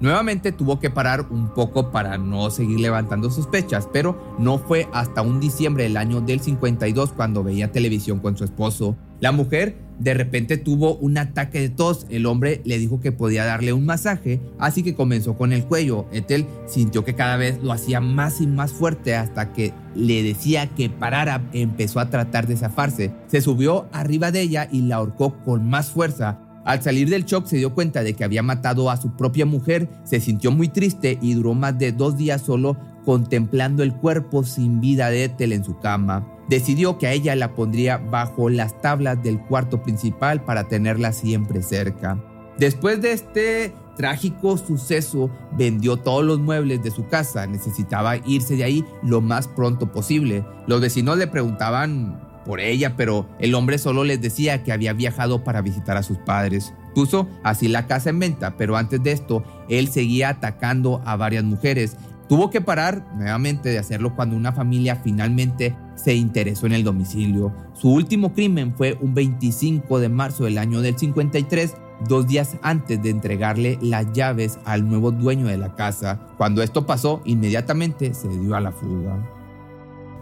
Nuevamente 0.00 0.50
tuvo 0.50 0.80
que 0.80 0.88
parar 0.88 1.26
un 1.30 1.52
poco 1.52 1.90
para 1.90 2.16
no 2.16 2.50
seguir 2.50 2.80
levantando 2.80 3.30
sospechas, 3.30 3.86
pero 3.92 4.34
no 4.38 4.58
fue 4.58 4.88
hasta 4.94 5.20
un 5.20 5.40
diciembre 5.40 5.84
del 5.84 5.98
año 5.98 6.22
del 6.22 6.40
52 6.40 7.12
cuando 7.12 7.44
veía 7.44 7.70
televisión 7.70 8.18
con 8.18 8.34
su 8.34 8.44
esposo. 8.44 8.96
La 9.20 9.30
mujer 9.30 9.76
de 9.98 10.14
repente 10.14 10.56
tuvo 10.56 10.96
un 10.96 11.18
ataque 11.18 11.60
de 11.60 11.68
tos. 11.68 12.06
El 12.08 12.24
hombre 12.24 12.62
le 12.64 12.78
dijo 12.78 13.00
que 13.00 13.12
podía 13.12 13.44
darle 13.44 13.74
un 13.74 13.84
masaje, 13.84 14.40
así 14.58 14.82
que 14.82 14.94
comenzó 14.94 15.36
con 15.36 15.52
el 15.52 15.64
cuello. 15.64 16.06
Ethel 16.12 16.46
sintió 16.66 17.04
que 17.04 17.14
cada 17.14 17.36
vez 17.36 17.62
lo 17.62 17.70
hacía 17.70 18.00
más 18.00 18.40
y 18.40 18.46
más 18.46 18.72
fuerte 18.72 19.14
hasta 19.14 19.52
que 19.52 19.74
le 19.94 20.22
decía 20.22 20.66
que 20.68 20.88
parara. 20.88 21.42
Empezó 21.52 22.00
a 22.00 22.08
tratar 22.08 22.46
de 22.46 22.56
zafarse. 22.56 23.12
Se 23.26 23.42
subió 23.42 23.86
arriba 23.92 24.30
de 24.30 24.40
ella 24.40 24.66
y 24.72 24.80
la 24.80 24.96
ahorcó 24.96 25.36
con 25.44 25.68
más 25.68 25.90
fuerza. 25.90 26.38
Al 26.64 26.82
salir 26.82 27.08
del 27.08 27.24
shock 27.24 27.46
se 27.46 27.56
dio 27.56 27.74
cuenta 27.74 28.02
de 28.02 28.14
que 28.14 28.24
había 28.24 28.42
matado 28.42 28.90
a 28.90 28.96
su 28.96 29.16
propia 29.16 29.46
mujer, 29.46 29.88
se 30.04 30.20
sintió 30.20 30.50
muy 30.50 30.68
triste 30.68 31.18
y 31.22 31.34
duró 31.34 31.54
más 31.54 31.78
de 31.78 31.92
dos 31.92 32.16
días 32.16 32.42
solo 32.42 32.76
contemplando 33.04 33.82
el 33.82 33.94
cuerpo 33.94 34.44
sin 34.44 34.80
vida 34.80 35.08
de 35.10 35.24
Ethel 35.24 35.52
en 35.52 35.64
su 35.64 35.78
cama. 35.78 36.26
Decidió 36.48 36.98
que 36.98 37.06
a 37.06 37.12
ella 37.12 37.34
la 37.34 37.54
pondría 37.54 37.96
bajo 37.96 38.50
las 38.50 38.80
tablas 38.82 39.22
del 39.22 39.40
cuarto 39.40 39.82
principal 39.82 40.44
para 40.44 40.68
tenerla 40.68 41.12
siempre 41.12 41.62
cerca. 41.62 42.18
Después 42.58 43.00
de 43.00 43.12
este 43.12 43.74
trágico 43.96 44.58
suceso, 44.58 45.30
vendió 45.56 45.96
todos 45.96 46.24
los 46.24 46.40
muebles 46.40 46.82
de 46.82 46.90
su 46.90 47.06
casa. 47.06 47.46
Necesitaba 47.46 48.16
irse 48.18 48.56
de 48.56 48.64
ahí 48.64 48.84
lo 49.02 49.20
más 49.20 49.48
pronto 49.48 49.92
posible. 49.92 50.44
Los 50.66 50.80
vecinos 50.80 51.16
le 51.16 51.26
preguntaban 51.26 52.20
por 52.50 52.58
ella, 52.58 52.96
pero 52.96 53.28
el 53.38 53.54
hombre 53.54 53.78
solo 53.78 54.02
les 54.02 54.20
decía 54.20 54.64
que 54.64 54.72
había 54.72 54.92
viajado 54.92 55.44
para 55.44 55.62
visitar 55.62 55.96
a 55.96 56.02
sus 56.02 56.18
padres. 56.18 56.74
Puso 56.96 57.28
así 57.44 57.68
la 57.68 57.86
casa 57.86 58.10
en 58.10 58.18
venta, 58.18 58.56
pero 58.56 58.76
antes 58.76 59.00
de 59.04 59.12
esto, 59.12 59.44
él 59.68 59.86
seguía 59.86 60.30
atacando 60.30 61.00
a 61.04 61.14
varias 61.14 61.44
mujeres. 61.44 61.96
Tuvo 62.28 62.50
que 62.50 62.60
parar 62.60 63.06
nuevamente 63.14 63.68
de 63.68 63.78
hacerlo 63.78 64.16
cuando 64.16 64.34
una 64.34 64.50
familia 64.50 64.96
finalmente 64.96 65.76
se 65.94 66.16
interesó 66.16 66.66
en 66.66 66.72
el 66.72 66.82
domicilio. 66.82 67.54
Su 67.72 67.92
último 67.92 68.34
crimen 68.34 68.74
fue 68.74 68.98
un 69.00 69.14
25 69.14 70.00
de 70.00 70.08
marzo 70.08 70.42
del 70.42 70.58
año 70.58 70.80
del 70.80 70.98
53, 70.98 71.76
dos 72.08 72.26
días 72.26 72.56
antes 72.62 73.00
de 73.00 73.10
entregarle 73.10 73.78
las 73.80 74.12
llaves 74.12 74.58
al 74.64 74.88
nuevo 74.88 75.12
dueño 75.12 75.46
de 75.46 75.56
la 75.56 75.76
casa. 75.76 76.18
Cuando 76.36 76.64
esto 76.64 76.84
pasó, 76.84 77.22
inmediatamente 77.24 78.12
se 78.12 78.26
dio 78.26 78.56
a 78.56 78.60
la 78.60 78.72
fuga. 78.72 79.39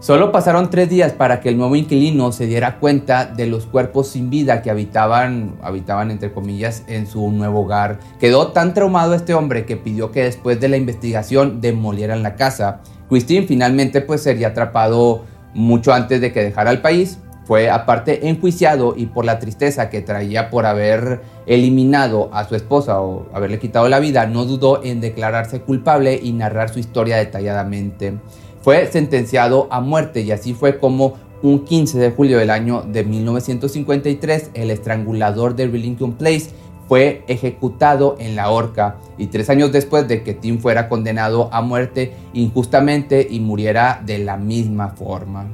Solo 0.01 0.31
pasaron 0.31 0.69
tres 0.69 0.89
días 0.89 1.11
para 1.11 1.41
que 1.41 1.49
el 1.49 1.57
nuevo 1.57 1.75
inquilino 1.75 2.31
se 2.31 2.47
diera 2.47 2.79
cuenta 2.79 3.25
de 3.25 3.47
los 3.47 3.65
cuerpos 3.65 4.07
sin 4.07 4.29
vida 4.29 4.61
que 4.61 4.71
habitaban, 4.71 5.57
habitaban 5.61 6.09
entre 6.09 6.31
comillas, 6.31 6.83
en 6.87 7.05
su 7.05 7.29
nuevo 7.31 7.63
hogar. 7.63 7.99
Quedó 8.17 8.53
tan 8.53 8.73
traumado 8.73 9.13
este 9.13 9.33
hombre 9.33 9.65
que 9.65 9.75
pidió 9.75 10.09
que 10.13 10.23
después 10.23 10.57
de 10.61 10.69
la 10.69 10.77
investigación 10.77 11.59
demolieran 11.59 12.23
la 12.23 12.35
casa. 12.35 12.79
Christine 13.09 13.45
finalmente 13.45 13.99
pues 13.99 14.23
sería 14.23 14.49
atrapado 14.49 15.25
mucho 15.53 15.93
antes 15.93 16.21
de 16.21 16.31
que 16.31 16.43
dejara 16.45 16.71
el 16.71 16.79
país. 16.79 17.17
Fue 17.43 17.69
aparte 17.69 18.29
enjuiciado 18.29 18.93
y 18.95 19.07
por 19.07 19.25
la 19.25 19.39
tristeza 19.39 19.89
que 19.89 20.01
traía 20.01 20.49
por 20.49 20.65
haber 20.65 21.21
eliminado 21.45 22.29
a 22.31 22.47
su 22.47 22.55
esposa 22.55 23.01
o 23.01 23.25
haberle 23.33 23.59
quitado 23.59 23.89
la 23.89 23.99
vida, 23.99 24.27
no 24.27 24.45
dudó 24.45 24.81
en 24.83 25.01
declararse 25.01 25.59
culpable 25.59 26.17
y 26.21 26.31
narrar 26.31 26.69
su 26.69 26.79
historia 26.79 27.17
detalladamente 27.17 28.19
fue 28.69 28.85
sentenciado 28.85 29.67
a 29.71 29.81
muerte 29.81 30.21
y 30.21 30.31
así 30.31 30.53
fue 30.53 30.77
como 30.77 31.15
un 31.41 31.65
15 31.65 31.97
de 31.97 32.11
julio 32.11 32.37
del 32.37 32.51
año 32.51 32.83
de 32.83 33.03
1953 33.03 34.51
el 34.53 34.69
estrangulador 34.69 35.55
de 35.55 35.65
Rillington 35.65 36.13
Place 36.13 36.49
fue 36.87 37.23
ejecutado 37.27 38.15
en 38.19 38.35
la 38.35 38.51
horca 38.51 38.97
y 39.17 39.25
tres 39.25 39.49
años 39.49 39.71
después 39.71 40.07
de 40.07 40.21
que 40.21 40.35
Tim 40.35 40.59
fuera 40.59 40.87
condenado 40.87 41.49
a 41.51 41.63
muerte 41.63 42.13
injustamente 42.33 43.25
y 43.27 43.39
muriera 43.39 44.03
de 44.05 44.19
la 44.19 44.37
misma 44.37 44.89
forma. 44.89 45.47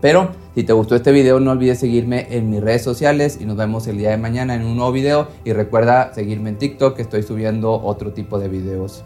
Pero 0.00 0.30
si 0.54 0.62
te 0.62 0.72
gustó 0.72 0.94
este 0.94 1.10
video 1.10 1.40
no 1.40 1.50
olvides 1.50 1.80
seguirme 1.80 2.28
en 2.30 2.50
mis 2.50 2.60
redes 2.60 2.84
sociales 2.84 3.36
y 3.40 3.46
nos 3.46 3.56
vemos 3.56 3.88
el 3.88 3.98
día 3.98 4.10
de 4.10 4.18
mañana 4.18 4.54
en 4.54 4.64
un 4.64 4.76
nuevo 4.76 4.92
video 4.92 5.26
y 5.44 5.54
recuerda 5.54 6.14
seguirme 6.14 6.50
en 6.50 6.58
TikTok 6.58 6.94
que 6.94 7.02
estoy 7.02 7.24
subiendo 7.24 7.72
otro 7.82 8.12
tipo 8.12 8.38
de 8.38 8.46
videos. 8.46 9.04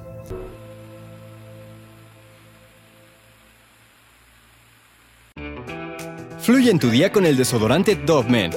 Fluye 6.47 6.71
en 6.71 6.79
tu 6.79 6.91
día 6.91 7.11
con 7.11 7.27
el 7.27 7.37
desodorante 7.37 7.97
Dove 7.97 8.31
Men, 8.31 8.53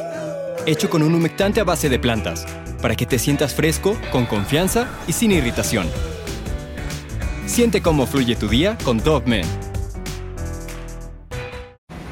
hecho 0.67 0.91
con 0.91 1.01
un 1.01 1.15
humectante 1.15 1.59
a 1.59 1.63
base 1.63 1.89
de 1.89 1.97
plantas, 1.97 2.45
para 2.83 2.95
que 2.95 3.07
te 3.07 3.17
sientas 3.17 3.55
fresco, 3.55 3.97
con 4.11 4.27
confianza 4.27 4.87
y 5.07 5.13
sin 5.13 5.31
irritación. 5.31 5.87
Siente 7.47 7.81
cómo 7.81 8.05
fluye 8.05 8.35
tu 8.35 8.47
día 8.47 8.77
con 8.85 8.99
Dove 8.99 9.25
Men. 9.25 9.45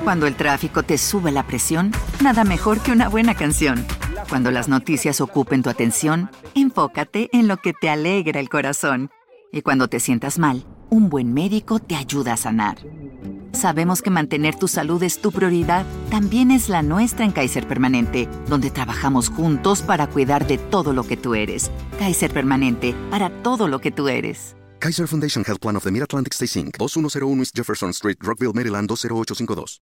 Cuando 0.03 0.25
el 0.25 0.33
tráfico 0.33 0.81
te 0.81 0.97
sube 0.97 1.31
la 1.31 1.45
presión, 1.45 1.91
nada 2.23 2.43
mejor 2.43 2.79
que 2.79 2.91
una 2.91 3.07
buena 3.07 3.35
canción. 3.35 3.85
Cuando 4.29 4.49
las 4.49 4.67
noticias 4.67 5.21
ocupen 5.21 5.61
tu 5.61 5.69
atención, 5.69 6.31
enfócate 6.55 7.29
en 7.33 7.47
lo 7.47 7.57
que 7.57 7.73
te 7.73 7.91
alegra 7.91 8.39
el 8.39 8.49
corazón. 8.49 9.11
Y 9.51 9.61
cuando 9.61 9.87
te 9.87 9.99
sientas 9.99 10.39
mal, 10.39 10.65
un 10.89 11.09
buen 11.09 11.35
médico 11.35 11.77
te 11.77 11.95
ayuda 11.95 12.33
a 12.33 12.37
sanar. 12.37 12.77
Sabemos 13.57 14.03
que 14.03 14.11
mantener 14.11 14.53
tu 14.53 14.67
salud 14.67 15.01
es 15.01 15.19
tu 15.19 15.31
prioridad, 15.31 15.83
también 16.11 16.51
es 16.51 16.69
la 16.69 16.83
nuestra 16.83 17.25
en 17.25 17.31
Kaiser 17.31 17.67
Permanente, 17.67 18.29
donde 18.47 18.69
trabajamos 18.69 19.29
juntos 19.29 19.81
para 19.81 20.05
cuidar 20.05 20.45
de 20.45 20.59
todo 20.59 20.93
lo 20.93 21.03
que 21.03 21.17
tú 21.17 21.33
eres. 21.33 21.71
Kaiser 21.97 22.31
Permanente, 22.31 22.93
para 23.09 23.31
todo 23.41 23.67
lo 23.67 23.81
que 23.81 23.89
tú 23.91 24.09
eres. 24.09 24.55
Kaiser 24.77 25.07
Foundation 25.07 25.43
Health 25.43 25.59
Plan 25.59 25.75
of 25.75 25.83
the 25.83 25.91
Mid-Atlantic 25.91 26.33
Stay 26.35 26.61
Inc., 26.61 26.77
2101 26.77 27.39
East 27.39 27.57
Jefferson 27.57 27.89
Street, 27.89 28.19
Rockville, 28.21 28.53
Maryland 28.53 28.87
20852. 28.87 29.75